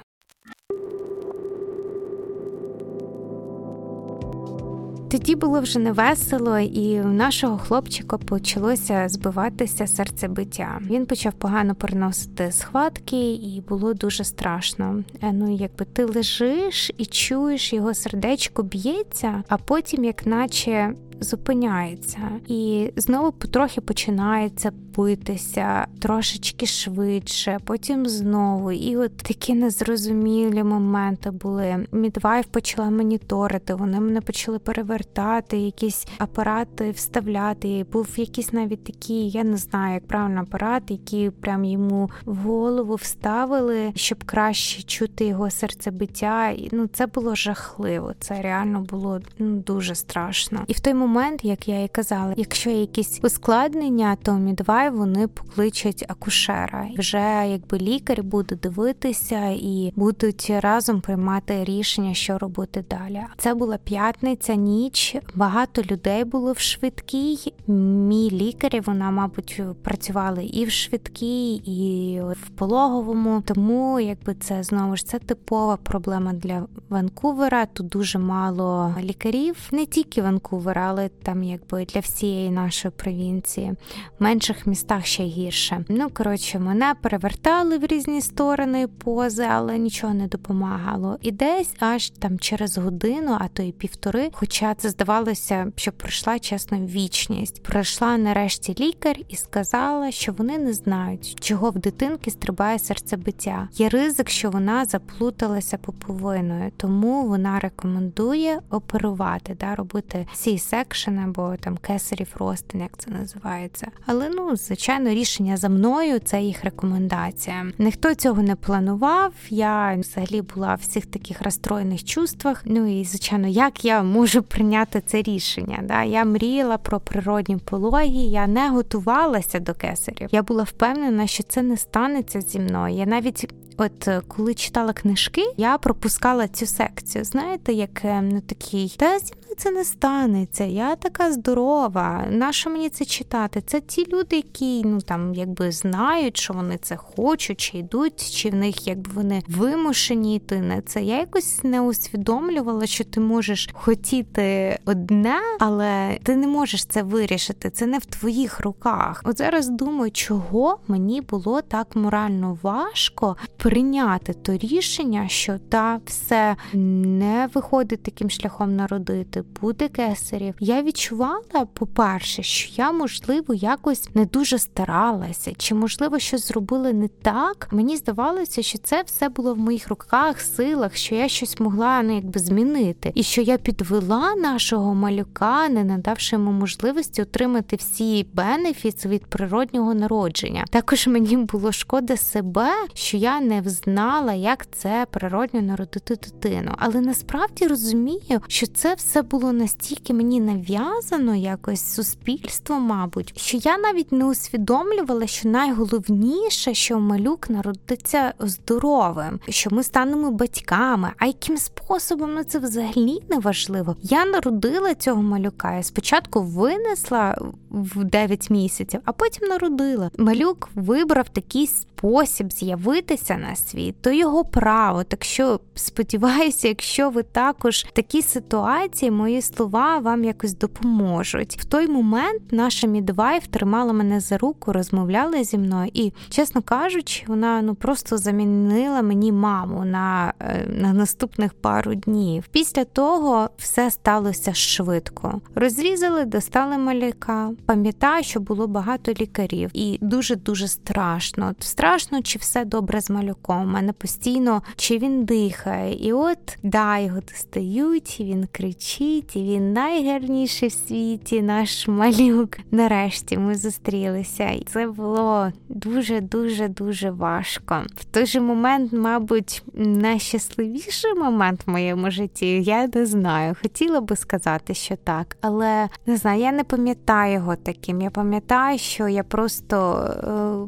Тоді 5.12 5.36
було 5.36 5.62
вже 5.62 5.80
не 5.80 5.92
весело, 5.92 6.60
і 6.60 7.02
у 7.02 7.08
нашого 7.08 7.58
хлопчика 7.58 8.18
почалося 8.18 9.10
збиватися 9.10 9.88
серцебиття. 9.88 10.80
Він 10.82 11.06
почав 11.06 11.34
погано 11.34 11.76
переносити 11.76 12.52
схватки, 12.52 13.34
і 13.34 13.64
було 13.70 13.94
дуже 13.94 14.24
страшно. 14.24 15.04
Е, 15.22 15.32
ну, 15.32 15.56
якби 15.56 15.86
ти 15.86 16.06
лежиш 16.06 16.92
і 16.98 17.06
чуєш, 17.06 17.74
його 17.74 17.94
сердечко 17.94 18.64
б'ється, 18.64 19.44
а 19.48 19.58
потім, 19.58 20.04
як 20.04 20.26
наче 20.26 20.94
зупиняється, 21.22 22.20
і 22.48 22.92
знову 22.96 23.32
потрохи 23.32 23.82
починається 23.82 24.72
битися 24.98 25.88
трошечки 26.00 26.66
швидше, 26.66 27.60
потім 27.66 28.06
знову. 28.06 28.72
І 28.72 28.98
от 28.98 29.18
такі 29.18 29.54
незрозумілі 29.54 30.64
моменти 30.64 31.32
були. 31.32 31.88
Midwife 31.92 32.46
почала 32.46 32.90
моніторити, 32.90 33.74
вони 33.74 34.00
мене 34.00 34.22
почали 34.22 34.60
перевертати, 34.60 35.58
якісь 35.58 36.08
апарати 36.18 36.92
вставляти. 36.92 37.86
Був 37.92 38.08
якийсь 38.16 38.54
навіть 38.54 38.84
такий, 38.84 39.30
я 39.30 39.44
не 39.44 39.58
знаю, 39.58 39.94
як 39.94 40.08
правильно 40.08 40.42
апарат, 40.42 40.84
який 40.88 41.30
прям 41.30 41.66
йому 41.66 42.10
в 42.26 42.36
голову 42.36 42.96
вставили, 42.96 43.92
щоб 43.96 44.24
краще 44.24 44.84
чути 44.84 45.26
його 45.26 45.50
серцебиття. 45.50 46.50
І 46.50 46.70
ну 46.72 46.88
це 46.88 47.08
було 47.08 47.36
жахливо. 47.36 48.14
Це 48.20 48.42
реально 48.42 48.82
було 48.82 49.20
ну, 49.40 49.56
дуже 49.56 49.96
страшно. 49.96 50.64
І 50.68 50.74
в 50.74 50.80
той 50.80 50.94
момент 50.94 51.46
як 51.46 51.68
я 51.68 51.84
і 51.84 51.88
казала, 51.88 52.34
якщо 52.38 52.70
є 52.70 52.82
якісь 52.82 53.20
ускладнення, 53.24 54.18
то 54.24 54.34
мідвай 54.82 55.00
вони 55.00 55.28
покличуть 55.28 56.06
акушера. 56.08 56.88
Вже 56.98 57.48
якби 57.48 57.78
лікар 57.78 58.24
буде 58.24 58.56
дивитися 58.56 59.48
і 59.50 59.94
будуть 59.96 60.52
разом 60.60 61.02
приймати 61.02 61.64
рішення, 61.64 62.14
що 62.14 62.38
робити 62.38 62.86
далі. 62.90 63.22
Це 63.38 63.54
була 63.54 63.78
п'ятниця, 63.78 64.56
ніч. 64.56 65.16
Багато 65.36 65.82
людей 65.82 66.24
було 66.24 66.52
в 66.52 66.60
швидкій. 66.60 67.54
Мій 67.68 68.32
лікар, 68.32 68.82
вона, 68.86 69.12
мабуть, 69.12 69.62
працювали 69.84 70.46
і 70.46 70.66
в 70.66 70.72
швидкій, 70.72 71.54
і 71.56 72.20
в 72.22 72.50
пологовому. 72.50 73.42
Тому 73.46 74.00
якби 74.00 74.34
це 74.34 74.64
знову 74.64 74.96
ж 74.96 75.06
це 75.06 75.20
типова 75.20 75.78
проблема 75.78 76.34
для 76.34 76.66
Ванкувера. 76.90 77.66
Тут 77.66 77.88
дуже 77.88 78.20
мало 78.20 78.96
лікарів, 79.02 79.58
не 79.72 79.86
тільки 79.86 80.22
Ванкувера, 80.22 80.86
але 80.90 81.10
там 81.10 81.44
якби 81.44 81.86
для 81.86 82.00
всієї 82.00 82.50
нашої 82.50 82.92
провінції, 82.98 83.74
менших 84.20 84.68
містах 84.72 85.06
ще 85.06 85.24
гірше. 85.24 85.86
Ну 85.90 86.10
коротше, 86.14 86.60
мене 86.60 86.94
перевертали 87.02 87.78
в 87.78 87.86
різні 87.86 88.22
сторони 88.22 88.88
пози, 88.88 89.48
але 89.52 89.78
нічого 89.78 90.14
не 90.14 90.28
допомагало. 90.28 91.18
І 91.22 91.32
десь 91.32 91.74
аж 91.80 92.10
там 92.10 92.40
через 92.40 92.78
годину, 92.78 93.38
а 93.40 93.48
то 93.48 93.64
й 93.64 93.72
півтори. 93.72 94.30
Хоча 94.34 94.74
це 94.74 94.90
здавалося, 94.90 95.72
що 95.76 95.92
пройшла 95.92 96.40
чесно 96.40 96.78
вічність. 96.78 97.64
Пройшла 97.64 98.18
нарешті 98.18 98.76
лікар 98.80 99.16
і 99.30 99.36
сказала, 99.36 100.12
що 100.12 100.32
вони 100.32 100.58
не 100.58 100.74
знають, 100.74 101.38
чого 101.40 101.70
в 101.70 101.80
дитинки 101.80 102.32
стрибає 102.32 102.80
серцебиття. 102.80 103.70
Є 103.74 103.90
ризик, 103.90 104.30
що 104.30 104.50
вона 104.50 104.86
заплуталася 104.86 105.78
поповиною, 105.78 106.72
тому 106.78 107.28
вона 107.28 107.60
рекомендує 107.60 108.60
оперувати, 108.70 109.58
да, 109.60 109.76
робити 109.76 110.28
секшн 110.34 111.12
Action 111.12 111.24
або 111.24 111.56
там 111.60 111.78
кесарів 111.78 112.36
ростин, 112.36 112.82
як 112.82 112.98
це 112.98 113.12
називається. 113.12 113.88
Але 114.06 114.30
ну, 114.30 114.58
звичайно, 114.68 115.10
рішення 115.10 115.58
за 115.58 115.70
мною 115.70 116.20
це 116.20 116.42
їх 116.42 116.64
рекомендація. 116.64 117.66
Ніхто 117.78 118.16
цього 118.16 118.42
не 118.42 118.56
планував. 118.56 119.34
Я 119.50 119.98
взагалі 120.00 120.42
була 120.42 120.76
в 120.76 120.80
всіх 120.82 121.06
таких 121.06 121.42
розстроєних 121.42 122.04
чувствах. 122.04 122.62
Ну 122.66 123.00
і 123.00 123.06
звичайно, 123.06 123.48
як 123.48 123.86
я 123.86 124.04
можу 124.04 124.44
прийняти 124.44 125.02
це 125.06 125.22
рішення? 125.22 125.80
Да? 125.84 126.04
Я 126.04 126.26
мріяла 126.26 126.78
про 126.78 127.00
природні 127.00 127.58
пологи, 127.58 128.08
я 128.08 128.48
не 128.48 128.70
готувалася 128.70 129.60
до 129.60 129.74
кесарів. 129.74 130.30
Я 130.32 130.44
була 130.44 130.64
впевнена, 130.64 131.28
що 131.28 131.44
це 131.44 131.62
не 131.62 131.78
станеться 131.78 132.42
зі 132.42 132.60
мною. 132.60 132.96
Я 132.96 133.06
навіть 133.06 133.54
От 133.78 134.10
коли 134.28 134.54
читала 134.54 134.94
книжки, 134.94 135.44
я 135.58 135.78
пропускала 135.78 136.48
цю 136.48 136.66
секцію. 136.66 137.24
Знаєте, 137.24 137.74
як 137.74 138.06
е, 138.06 138.22
ну 138.22 138.42
такий 138.42 138.96
та 138.98 139.20
зі 139.20 139.34
мною 139.52 139.56
це 139.58 139.72
не 139.72 139.84
станеться. 139.84 140.64
Я 140.64 140.96
така 140.96 141.32
здорова. 141.32 142.26
Нащо 142.30 142.70
мені 142.70 142.90
це 142.90 143.06
читати? 143.06 143.64
Це 143.66 143.80
ті 143.82 144.08
люди, 144.14 144.36
які 144.36 144.84
ну 144.86 145.02
там 145.02 145.34
якби 145.34 145.72
знають, 145.72 146.38
що 146.38 146.54
вони 146.54 146.78
це 146.78 146.98
хочуть, 146.98 147.60
чи 147.60 147.78
йдуть, 147.78 148.32
чи 148.32 148.50
в 148.50 148.56
них 148.56 148.88
якби 148.88 149.12
вони 149.14 149.44
вимушені 149.48 150.36
йти 150.36 150.60
на 150.62 150.82
це. 150.82 151.04
Я 151.04 151.20
якось 151.20 151.64
не 151.64 151.82
усвідомлювала, 151.82 152.86
що 152.86 153.04
ти 153.04 153.20
можеш 153.20 153.70
хотіти 153.74 154.78
одне, 154.86 155.36
але 155.60 156.18
ти 156.24 156.36
не 156.36 156.48
можеш 156.48 156.86
це 156.86 157.04
вирішити. 157.04 157.70
Це 157.70 157.86
не 157.86 157.98
в 157.98 158.06
твоїх 158.06 158.60
руках. 158.60 159.22
От 159.26 159.38
зараз 159.38 159.70
думаю, 159.70 160.12
чого 160.12 160.80
мені 160.88 161.22
було 161.22 161.62
так 161.62 161.96
морально 161.96 162.58
важко 162.62 163.38
прийняти 163.58 164.34
то 164.34 164.58
рішення, 164.58 165.28
що 165.28 165.58
та 165.70 166.00
все 166.06 166.56
не 166.74 167.50
виходить 167.54 168.04
таким 168.04 168.30
шляхом 168.30 168.76
народити, 168.76 169.41
буде 169.62 169.88
кесарів. 169.88 170.56
Я 170.60 170.82
відчувала, 170.82 171.66
по-перше, 171.74 172.44
що 172.44 172.82
я, 172.82 172.92
можливо, 172.92 173.54
якось 173.54 174.10
не 174.16 174.26
дуже 174.26 174.58
старалася, 174.58 175.54
чи, 175.58 175.76
можливо, 175.76 176.20
щось 176.20 176.48
зробила 176.48 176.92
не 176.92 177.08
так. 177.08 177.68
Мені 177.72 177.98
здавалося, 177.98 178.64
що 178.64 178.78
це 178.78 179.04
все 179.06 179.30
було 179.30 179.54
в 179.54 179.58
моїх 179.58 179.88
руках, 179.88 180.42
силах, 180.42 180.96
що 180.96 181.16
я 181.16 181.28
щось 181.28 181.60
могла 181.60 182.02
ну, 182.04 182.16
якби 182.16 182.40
змінити, 182.40 183.12
і 183.16 183.24
що 183.24 183.42
я 183.42 183.58
підвела 183.58 184.36
нашого 184.36 184.96
малюка, 184.96 185.70
не 185.70 185.84
надавши 185.84 186.36
йому 186.36 186.52
можливості 186.52 187.22
отримати 187.22 187.76
всі 187.76 188.28
бенефіти 188.34 189.10
від 189.10 189.26
природнього 189.26 189.94
народження. 189.94 190.66
Також 190.70 191.08
мені 191.08 191.38
було 191.38 191.72
шкода 191.72 192.18
себе, 192.18 192.72
що 192.94 193.18
я 193.18 193.42
не 193.42 193.62
взнала, 193.62 194.34
як 194.34 194.72
це 194.72 195.06
природньо 195.12 195.62
народити 195.62 196.16
дитину. 196.16 196.72
Але 196.78 197.02
насправді 197.02 197.68
розумію, 197.68 198.42
що 198.48 198.68
це 198.68 198.94
все 198.94 199.22
було 199.32 199.54
настільки 199.54 200.14
мені 200.14 200.40
нав'язано, 200.40 201.36
якось 201.36 201.94
суспільство, 201.94 202.80
мабуть, 202.80 203.34
що 203.38 203.58
я 203.58 203.78
навіть 203.78 204.12
не 204.12 204.26
усвідомлювала, 204.26 205.28
що 205.28 205.50
найголовніше, 205.50 206.74
що 206.74 207.00
малюк 207.00 207.50
народиться 207.50 208.34
здоровим, 208.40 209.40
що 209.50 209.70
ми 209.70 209.84
станемо 209.84 210.32
батьками. 210.32 211.12
А 211.18 211.26
яким 211.26 211.58
способом 211.58 212.34
ну 212.34 212.44
це 212.44 212.60
взагалі 212.60 213.20
не 213.30 213.40
важливо. 213.40 213.96
Я 214.02 214.26
народила 214.26 214.96
цього 214.96 215.22
малюка. 215.22 215.76
Я 215.76 215.84
спочатку 215.84 216.42
винесла 216.42 217.38
в 217.70 218.04
9 218.04 218.50
місяців, 218.50 219.02
а 219.06 219.12
потім 219.12 219.48
народила. 219.48 220.12
Малюк 220.18 220.70
вибрав 220.76 221.30
такий 221.30 221.68
спосіб 221.68 222.54
з'явитися 222.54 223.38
на 223.38 223.56
світ, 223.56 223.96
то 224.02 224.12
його 224.12 224.46
право. 224.46 225.04
Так 225.04 225.24
що 225.24 225.60
сподіваюся, 225.76 226.68
якщо 226.68 227.10
ви 227.10 227.24
також 227.24 227.86
в 227.90 227.92
такій 227.92 228.22
ситуації, 228.22 229.12
мої 229.22 229.42
слова 229.42 229.98
вам 229.98 230.24
якось 230.24 230.58
допоможуть. 230.58 231.58
В 231.60 231.66
той 231.66 231.88
момент 231.88 232.42
наша 232.52 232.88
midwife 232.88 233.48
тримала 233.48 233.94
мене 233.94 234.20
за 234.20 234.38
руку, 234.38 234.74
розмовляла 234.74 235.44
зі 235.44 235.58
мною, 235.58 235.92
і, 235.94 236.14
чесно 236.30 236.62
кажучи, 236.62 237.24
вона 237.28 237.62
ну 237.62 237.76
просто 237.76 238.18
замінила 238.18 239.02
мені 239.02 239.32
маму 239.32 239.86
на, 239.86 240.34
е, 240.40 240.68
на 240.70 240.94
наступних 240.94 241.54
пару 241.54 241.96
днів. 241.96 242.44
Після 242.52 242.86
того 242.86 243.50
все 243.58 243.92
сталося 243.92 244.54
швидко. 244.54 245.42
Розрізали, 245.56 246.26
достали 246.26 246.78
маляка. 246.78 247.52
Пам'ятаю, 247.66 248.24
що 248.24 248.40
було 248.40 248.68
багато 248.68 249.14
лікарів, 249.14 249.70
і 249.74 249.98
дуже 250.02 250.36
дуже 250.36 250.68
страшно. 250.68 251.56
Страшно, 251.60 252.22
чи 252.22 252.40
все 252.40 252.66
добре 252.66 253.02
з 253.02 253.10
малюком. 253.10 253.62
У 253.62 253.66
мене 253.66 253.94
постійно 253.94 254.62
чи 254.76 254.98
він 254.98 255.26
дихає, 255.26 256.08
і 256.08 256.14
от 256.14 256.58
да, 256.64 257.00
його 257.00 257.20
достають, 257.32 258.18
він 258.20 258.48
кричить, 258.52 259.11
і 259.18 259.24
він 259.36 259.74
найгарніший 259.74 260.70
в 260.70 260.72
світі, 260.72 261.42
наш 261.42 261.88
малюк. 261.88 262.58
Нарешті 262.72 263.38
ми 263.38 263.56
зустрілися, 263.56 264.50
і 264.50 264.64
це 264.64 264.88
було 264.88 265.52
дуже 265.70 266.22
дуже 266.22 266.68
дуже 266.68 267.12
важко. 267.12 267.82
В 267.96 268.06
той 268.06 268.26
же 268.26 268.42
момент, 268.42 268.94
мабуть, 268.94 269.64
найщасливіший 269.74 271.14
момент 271.14 271.62
в 271.68 271.72
моєму 271.72 272.12
житті. 272.12 272.62
Я 272.62 272.90
не 272.94 273.06
знаю. 273.06 273.56
Хотіла 273.62 274.02
би 274.02 274.16
сказати, 274.16 274.74
що 274.74 274.96
так, 274.96 275.38
але 275.42 275.90
не 276.06 276.18
знаю, 276.18 276.42
я 276.42 276.52
не 276.52 276.64
пам'ятаю 276.64 277.34
його 277.34 277.56
таким. 277.56 278.02
Я 278.02 278.10
пам'ятаю, 278.10 278.78
що 278.78 279.08
я 279.08 279.24
просто 279.24 280.08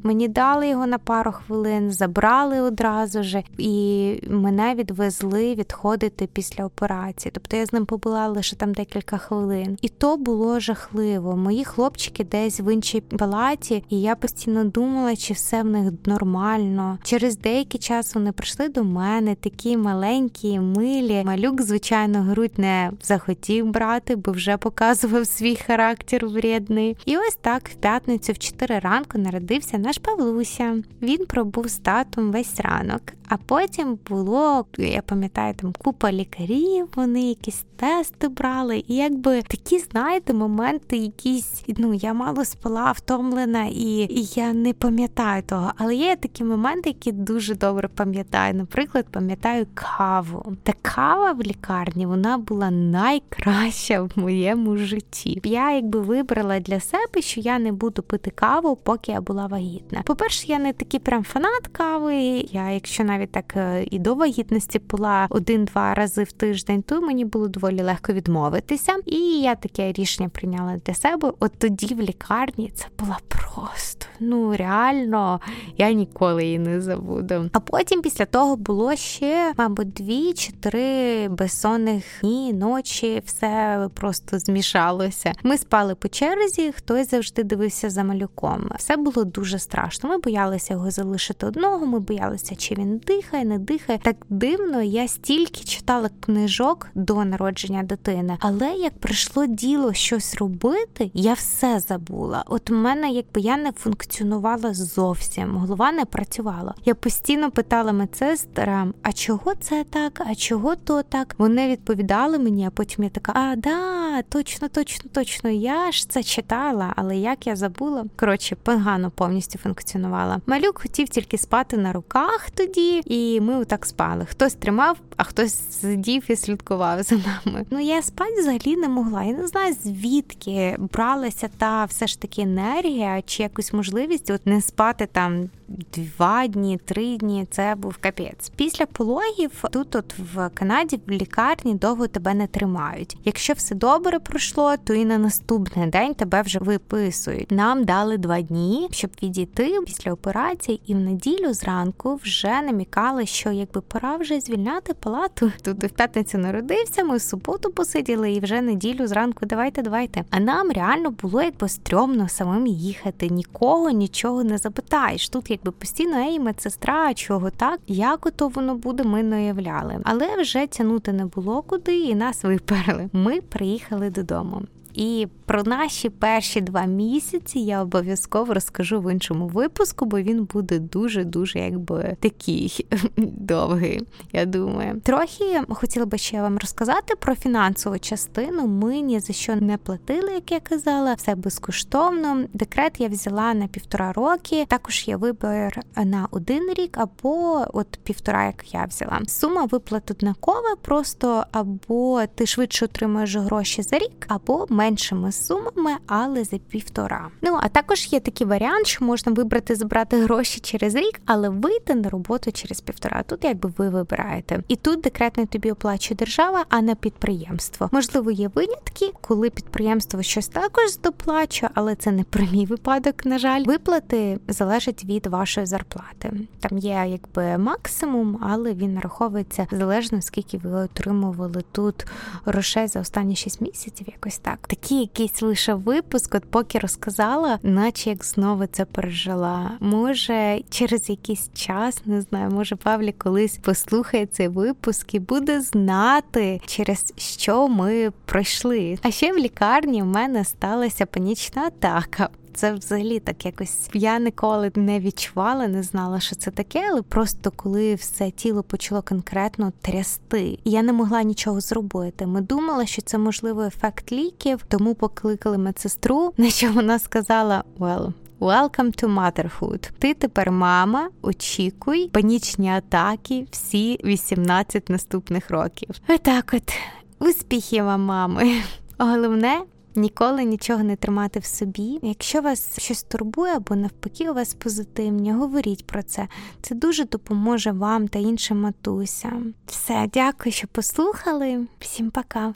е, 0.03 0.07
мені 0.07 0.27
дали 0.27 0.67
його 0.67 0.87
на 0.87 0.97
пару 0.97 1.31
хвилин, 1.31 1.91
забрали 1.91 2.61
одразу 2.61 3.23
ж, 3.23 3.43
і 3.57 4.19
мене 4.29 4.75
відвезли 4.75 5.55
відходити 5.55 6.29
після 6.33 6.65
операції. 6.65 7.31
Тобто 7.35 7.57
я 7.57 7.65
з 7.65 7.73
ним 7.73 7.85
побула 7.85 8.27
лише 8.33 8.55
там 8.55 8.73
декілька 8.73 9.17
хвилин. 9.17 9.77
І 9.81 9.89
то 9.89 10.17
було 10.17 10.59
жахливо. 10.59 11.37
Мої 11.37 11.65
хлопчики 11.65 12.23
десь 12.23 12.59
в 12.59 12.73
іншій 12.73 13.01
палаті, 13.01 13.83
і 13.89 14.01
я 14.01 14.15
постійно 14.15 14.63
думала, 14.63 15.15
чи 15.15 15.33
все 15.33 15.63
в 15.63 15.65
них 15.65 15.91
нормально. 16.05 16.97
Через 17.03 17.37
деякий 17.37 17.79
час 17.79 18.15
вони 18.15 18.31
прийшли 18.31 18.69
до 18.69 18.83
мене, 18.83 19.35
такі 19.35 19.77
маленькі, 19.77 20.59
милі. 20.59 21.23
Малюк, 21.25 21.61
звичайно, 21.61 22.21
грудь 22.21 22.59
не 22.59 22.91
захотів 23.01 23.71
брати, 23.71 24.15
бо 24.15 24.31
вже 24.31 24.57
показував 24.57 25.27
свій 25.27 25.55
характер 25.55 26.27
вредний. 26.27 26.97
І 27.05 27.17
ось 27.17 27.37
так 27.41 27.69
в 27.69 27.75
п'ятницю 27.75 28.33
в 28.33 28.37
4 28.37 28.79
ранку 28.79 29.17
народився 29.17 29.77
наш 29.77 29.97
Павлуся. 29.97 30.83
Він 31.01 31.25
пробув 31.25 31.67
з 31.67 31.77
татом 31.77 32.31
весь 32.31 32.59
ранок. 32.59 33.01
А 33.27 33.37
потім 33.37 33.99
було, 34.09 34.65
я 34.77 35.01
пам'ятаю, 35.01 35.53
там 35.53 35.73
купа 35.83 36.11
лікарів, 36.11 36.89
вони 36.95 37.29
якісь 37.29 37.65
тести 37.75 38.22
брали, 38.29 38.83
і 38.87 38.95
якби 38.95 39.41
такі, 39.41 39.79
знаєте, 39.79 40.33
моменти, 40.33 40.97
якісь 40.97 41.63
ну 41.77 41.93
я 41.93 42.13
мало 42.13 42.45
спала, 42.45 42.91
втомлена, 42.91 43.65
і, 43.65 44.07
і 44.09 44.25
я 44.35 44.53
не 44.53 44.73
пам'ятаю 44.73 45.43
того. 45.43 45.71
Але 45.77 45.95
є 45.95 46.15
такі 46.15 46.43
моменти, 46.43 46.89
які 46.89 47.11
дуже 47.11 47.55
добре 47.55 47.87
пам'ятаю. 47.87 48.53
Наприклад, 48.53 49.05
пам'ятаю 49.11 49.67
каву. 49.73 50.55
Та 50.63 50.73
кава 50.81 51.31
в 51.31 51.41
лікарні 51.41 52.05
вона 52.05 52.37
була 52.37 52.71
найкраща 52.71 54.01
в 54.01 54.09
моєму 54.15 54.77
житті. 54.77 55.41
Я 55.43 55.75
якби 55.75 55.99
вибрала 55.99 56.59
для 56.59 56.79
себе, 56.79 57.21
що 57.21 57.41
я 57.41 57.59
не 57.59 57.71
буду 57.71 58.03
пити 58.03 58.31
каву, 58.31 58.75
поки 58.75 59.11
я 59.11 59.21
була 59.21 59.47
вагітна. 59.47 60.01
По-перше, 60.05 60.47
я 60.47 60.59
не 60.59 60.73
такий 60.73 60.99
прям 60.99 61.23
фанат 61.23 61.67
кави. 61.71 62.15
Я, 62.51 62.69
якщо 62.69 63.03
навіть 63.03 63.31
так 63.31 63.53
е, 63.55 63.85
і 63.91 63.99
до 63.99 64.15
вагітності 64.15 64.79
пила 64.79 65.27
один-два 65.29 65.93
рази 65.93 66.23
в 66.23 66.31
тиждень, 66.31 66.81
то 66.81 67.01
мені 67.01 67.25
було 67.25 67.47
доволі 67.47 67.81
легко 67.81 68.12
відмовитися. 68.13 68.95
І 69.05 69.41
я 69.41 69.55
таке 69.55 69.91
рішення 69.91 70.29
прийняла 70.29 70.79
для 70.85 70.93
себе. 70.93 71.33
От 71.39 71.51
тоді 71.57 71.95
в 71.95 72.01
лікарні 72.01 72.71
це 72.75 72.85
була 72.99 73.17
просто 73.27 74.07
ну 74.23 74.55
реально 74.55 75.39
я 75.77 75.91
ніколи 75.91 76.43
її 76.45 76.59
не 76.59 76.81
забуду. 76.81 77.49
А 77.53 77.59
потім 77.59 78.01
після 78.01 78.25
того 78.25 78.55
було 78.55 78.95
ще, 78.95 79.53
мабуть, 79.57 79.93
дві 79.93 80.33
чи 80.33 80.51
три 80.51 81.27
безсонних 81.29 82.03
дні, 82.21 82.53
ночі, 82.53 83.21
все 83.25 83.87
просто 83.93 84.39
змішалося. 84.39 85.33
Ми 85.43 85.57
спали 85.57 85.95
по 85.95 86.07
черзі, 86.07 86.71
хтось 86.71 87.09
завжди 87.09 87.43
дивився 87.43 87.89
за 87.89 88.03
малюком. 88.03 88.69
Все 88.77 88.97
було 88.97 89.23
дуже 89.23 89.59
страшно. 89.59 90.09
Ми 90.09 90.17
боялися 90.17 90.73
його 90.73 90.91
залишити 90.91 91.45
одного. 91.45 91.85
Ми 91.85 91.99
боялися, 91.99 92.55
чи 92.55 92.75
він 92.75 92.97
дихає, 92.97 93.45
не 93.45 93.59
дихає. 93.59 93.99
Так 94.03 94.15
дивно, 94.29 94.81
я 94.81 95.07
стільки 95.07 95.63
читала 95.63 96.09
книжок 96.19 96.87
до 96.95 97.25
народження 97.25 97.83
дитини, 97.83 98.02
але 98.39 98.73
як 98.73 98.97
прийшло 98.99 99.45
діло 99.45 99.93
щось 99.93 100.35
робити, 100.35 101.11
я 101.13 101.33
все 101.33 101.79
забула. 101.79 102.43
От 102.47 102.69
у 102.69 102.75
мене, 102.75 103.11
якби 103.11 103.41
я 103.41 103.57
не 103.57 103.71
функціонувала 103.71 104.73
зовсім, 104.73 105.55
голова 105.55 105.91
не 105.91 106.05
працювала. 106.05 106.75
Я 106.85 106.95
постійно 106.95 107.51
питала 107.51 107.91
медсестрам, 107.91 108.93
а 109.01 109.13
чого 109.13 109.55
це 109.59 109.83
так, 109.83 110.21
а 110.25 110.35
чого 110.35 110.75
то 110.75 111.03
так. 111.03 111.35
Вони 111.37 111.67
відповідали 111.67 112.39
мені, 112.39 112.67
а 112.67 112.69
потім 112.69 113.03
я 113.03 113.09
така, 113.09 113.31
а 113.35 113.55
да, 113.55 114.21
точно, 114.21 114.67
точно, 114.67 115.09
точно. 115.13 115.49
Я 115.49 115.91
ж 115.91 116.09
це 116.09 116.23
читала, 116.23 116.93
але 116.95 117.17
як 117.17 117.47
я 117.47 117.55
забула. 117.55 118.05
Коротше, 118.15 118.55
погано 118.63 119.11
повністю 119.11 119.59
функціонувала. 119.59 120.41
Малюк 120.47 120.81
хотів 120.81 121.09
тільки 121.09 121.37
спати 121.37 121.77
на 121.77 121.93
руках 121.93 122.49
тоді, 122.55 123.01
і 123.05 123.41
ми 123.41 123.57
отак 123.57 123.85
спали. 123.85 124.25
Хтось 124.29 124.53
тримав, 124.53 124.97
а 125.17 125.23
хтось 125.23 125.79
сидів 125.81 126.23
і 126.27 126.35
слідкував 126.35 127.03
за 127.03 127.15
нами. 127.15 127.65
Ну 127.69 127.79
я 127.83 128.01
спати 128.01 128.33
взагалі 128.39 128.75
не 128.77 128.89
могла. 128.89 129.23
Я 129.23 129.33
не 129.33 129.47
знаю 129.47 129.75
звідки 129.83 130.75
бралася 130.93 131.49
та 131.57 131.85
все 131.85 132.07
ж 132.07 132.21
таки 132.21 132.41
енергія, 132.41 133.21
чи 133.25 133.43
якусь 133.43 133.73
можливість 133.73 134.29
от 134.29 134.47
не 134.47 134.61
спати 134.61 135.07
там 135.11 135.49
два 135.95 136.47
дні, 136.47 136.79
три 136.85 137.17
дні. 137.17 137.47
Це 137.51 137.75
був 137.77 137.97
капець. 137.97 138.51
Після 138.55 138.85
пологів 138.85 139.63
тут, 139.71 139.95
от 139.95 140.15
в 140.33 140.49
Канаді, 140.53 140.99
в 141.07 141.11
лікарні 141.11 141.73
довго 141.73 142.07
тебе 142.07 142.33
не 142.33 142.47
тримають. 142.47 143.17
Якщо 143.25 143.53
все 143.53 143.75
добре 143.75 144.19
пройшло, 144.19 144.75
то 144.83 144.93
і 144.93 145.05
на 145.05 145.17
наступний 145.17 145.87
день 145.87 146.13
тебе 146.13 146.41
вже 146.41 146.59
виписують. 146.59 147.51
Нам 147.51 147.83
дали 147.83 148.17
два 148.17 148.41
дні, 148.41 148.87
щоб 148.91 149.11
відійти 149.23 149.79
після 149.85 150.11
операції, 150.11 150.81
і 150.85 150.93
в 150.93 150.99
неділю 150.99 151.53
зранку 151.53 152.19
вже 152.23 152.61
намікали, 152.61 153.25
що 153.25 153.51
якби 153.51 153.81
пора 153.81 154.17
вже 154.17 154.39
звільняти 154.39 154.93
палату. 154.93 155.51
Тут 155.61 155.83
в 155.83 155.89
п'ятницю 155.89 156.37
народився. 156.37 157.03
Ми 157.03 157.17
в 157.17 157.21
суботу 157.21 157.69
посиділи 157.73 158.31
і 158.31 158.39
вже 158.39 158.61
неділю 158.61 159.07
зранку 159.07 159.45
давайте, 159.45 159.81
давайте. 159.81 160.23
А 160.29 160.39
нам 160.39 160.71
реально 160.71 161.11
було 161.11 161.41
якби 161.41 161.69
стрьомно 161.69 162.29
самим 162.29 162.67
їхати. 162.67 163.29
Нікого 163.29 163.89
нічого 163.89 164.43
не 164.43 164.57
запитаєш. 164.57 165.29
Тут 165.29 165.51
якби 165.51 165.71
постійно 165.71 166.17
ей, 166.17 166.39
медсестра, 166.39 167.13
чого 167.13 167.49
так, 167.49 167.79
як 167.87 168.25
ото 168.25 168.47
воно 168.47 168.75
буде, 168.75 169.03
ми 169.03 169.23
не 169.23 169.37
уявляли. 169.37 169.99
Але 170.03 170.41
вже 170.41 170.67
тянути 170.67 171.13
не 171.13 171.25
було 171.25 171.61
куди, 171.61 171.97
і 171.97 172.15
нас 172.15 172.43
виперли. 172.43 173.09
Ми 173.13 173.41
приїхали 173.41 174.09
додому. 174.09 174.61
І 174.93 175.27
про 175.45 175.63
наші 175.63 176.09
перші 176.09 176.61
два 176.61 176.85
місяці 176.85 177.59
я 177.59 177.81
обов'язково 177.81 178.53
розкажу 178.53 179.01
в 179.01 179.11
іншому 179.11 179.47
випуску, 179.47 180.05
бо 180.05 180.21
він 180.21 180.43
буде 180.53 180.79
дуже 180.79 181.23
дуже 181.23 181.59
якби 181.59 182.17
такий 182.19 182.85
довгий. 183.17 184.01
Я 184.33 184.45
думаю, 184.45 185.01
трохи 185.03 185.61
хотіла 185.69 186.05
би 186.05 186.17
ще 186.17 186.41
вам 186.41 186.57
розказати 186.57 187.15
про 187.15 187.35
фінансову 187.35 187.99
частину. 187.99 188.67
Ми 188.67 188.99
ні 188.99 189.19
за 189.19 189.33
що 189.33 189.55
не 189.55 189.77
платили, 189.77 190.33
як 190.33 190.51
я 190.51 190.59
казала, 190.59 191.13
все 191.13 191.35
безкоштовно. 191.35 192.43
Декрет 192.53 192.99
я 192.99 193.07
взяла 193.07 193.53
на 193.53 193.67
півтора 193.67 194.13
роки. 194.13 194.65
Також 194.69 195.07
є 195.07 195.15
вибір 195.15 195.79
на 195.97 196.27
один 196.31 196.73
рік 196.73 196.97
або 196.97 197.65
от 197.73 197.99
півтора, 198.03 198.45
як 198.45 198.73
я 198.73 198.85
взяла. 198.85 199.21
Сума 199.27 199.65
виплат 199.65 200.11
однакова, 200.11 200.75
просто 200.81 201.43
або 201.51 202.21
ти 202.35 202.45
швидше 202.45 202.85
отримуєш 202.85 203.35
гроші 203.35 203.81
за 203.81 203.97
рік, 203.97 204.25
або 204.27 204.65
меншими 204.69 205.31
сумами, 205.33 205.91
але 206.07 206.43
за 206.43 206.57
півтора. 206.57 207.27
Ну 207.41 207.59
а 207.61 207.67
також 207.69 208.07
є 208.11 208.19
такий 208.19 208.47
варіант, 208.47 208.87
що 208.87 209.05
можна 209.05 209.31
вибрати 209.31 209.75
забрати 209.75 210.23
гроші 210.23 210.59
через 210.59 210.95
рік, 210.95 211.21
але 211.25 211.49
вийти 211.49 211.95
на 211.95 212.09
роботу 212.09 212.51
через 212.51 212.81
півтора. 212.81 213.23
Тут 213.23 213.43
якби 213.43 213.73
ви 213.77 213.89
вибираєте. 213.89 214.63
І 214.67 214.75
тут 214.75 215.01
декретно 215.01 215.45
тобі 215.45 215.71
оплачує 215.71 216.17
держава, 216.17 216.65
а 216.69 216.81
не 216.81 216.95
підприємство. 216.95 217.89
Можливо, 217.91 218.31
є 218.31 218.47
винятки, 218.55 219.11
коли 219.21 219.49
підприємство 219.49 220.23
щось 220.23 220.47
також 220.47 220.97
доплачує, 220.97 221.69
але 221.73 221.95
це 221.95 222.11
не 222.11 222.23
про 222.23 222.45
мій 222.51 222.65
випадок. 222.65 223.25
На 223.25 223.39
жаль, 223.39 223.63
виплати 223.63 224.39
залежать 224.47 225.05
від 225.05 225.25
вашої 225.25 225.65
зарплати. 225.65 226.33
Там 226.59 226.77
є 226.77 227.05
якби 227.07 227.57
максимум, 227.57 228.39
але 228.41 228.73
він 228.73 228.93
нараховується 228.93 229.67
залежно 229.71 230.21
скільки 230.21 230.57
ви 230.57 230.71
отримували 230.71 231.63
тут 231.71 232.05
грошей 232.45 232.87
за 232.87 232.99
останні 232.99 233.35
6 233.35 233.61
місяців. 233.61 234.07
Якось 234.11 234.37
так 234.37 234.59
такий 234.67 235.07
якийсь 235.23 235.41
лише 235.41 235.73
випуск, 235.73 236.35
от 236.35 236.45
поки 236.45 236.79
розказала, 236.79 237.59
наче 237.63 238.09
як 238.09 238.25
знову 238.25 238.65
це 238.65 238.85
пережила. 238.85 239.71
Може, 239.79 240.61
через 240.69 241.09
якийсь 241.09 241.49
час, 241.53 242.01
не 242.05 242.21
знаю, 242.21 242.51
може 242.51 242.75
Павлі 242.75 243.11
колись 243.11 243.57
послухає 243.57 244.25
цей 244.25 244.47
випуск 244.47 245.13
і 245.13 245.19
буде 245.19 245.61
знати, 245.61 246.61
через 246.65 247.13
що 247.17 247.67
ми 247.67 248.11
пройшли. 248.25 248.97
А 249.01 249.11
ще 249.11 249.33
в 249.33 249.37
лікарні 249.37 250.01
в 250.01 250.05
мене 250.05 250.45
сталася 250.45 251.05
панічна 251.05 251.61
атака. 251.61 252.29
Це 252.53 252.73
взагалі 252.73 253.19
так 253.19 253.45
якось 253.45 253.89
я 253.93 254.19
ніколи 254.19 254.71
не 254.75 254.99
відчувала, 254.99 255.67
не 255.67 255.83
знала, 255.83 256.19
що 256.19 256.35
це 256.35 256.51
таке, 256.51 256.87
але 256.91 257.01
просто 257.01 257.51
коли 257.55 257.95
все 257.95 258.31
тіло 258.31 258.63
почало 258.63 259.01
конкретно 259.01 259.73
трясти, 259.81 260.59
я 260.65 260.83
не 260.83 260.93
могла 260.93 261.23
нічого 261.23 261.61
зробити. 261.61 262.25
Ми 262.25 262.41
думали, 262.41 262.85
що 262.85 263.01
це 263.01 263.17
можливо 263.17 263.63
ефект 263.63 264.11
ліків, 264.11 264.65
тому 264.67 264.95
покликали 264.95 265.57
медсестру, 265.57 266.33
на 266.37 266.49
що 266.49 266.71
вона 266.71 266.99
сказала: 266.99 267.63
well, 267.79 268.13
Welcome 268.39 269.03
to 269.03 269.07
motherhood. 269.07 269.89
Ти 269.99 270.13
тепер 270.13 270.51
мама, 270.51 271.09
очікуй 271.21 272.07
панічні 272.07 272.69
атаки 272.69 273.47
всі 273.51 273.99
18 274.03 274.89
наступних 274.89 275.51
років. 275.51 275.89
Отак 276.07 276.53
от 276.53 276.73
успіхів 277.19 277.83
вам, 277.83 278.01
мами. 278.01 278.53
Головне 278.97 279.61
Ніколи 279.95 280.43
нічого 280.43 280.83
не 280.83 280.95
тримати 280.95 281.39
в 281.39 281.45
собі. 281.45 281.99
Якщо 282.01 282.41
вас 282.41 282.79
щось 282.79 283.03
турбує 283.03 283.55
або 283.55 283.75
навпаки 283.75 284.29
у 284.29 284.33
вас 284.33 284.53
позитивні, 284.53 285.33
говоріть 285.33 285.87
про 285.87 286.03
це. 286.03 286.27
Це 286.61 286.75
дуже 286.75 287.05
допоможе 287.05 287.71
вам 287.71 288.07
та 288.07 288.19
іншим 288.19 288.61
матусям. 288.61 289.53
Все, 289.67 290.09
дякую, 290.13 290.53
що 290.53 290.67
послухали. 290.67 291.67
Всім 291.79 292.11
пока. 292.11 292.53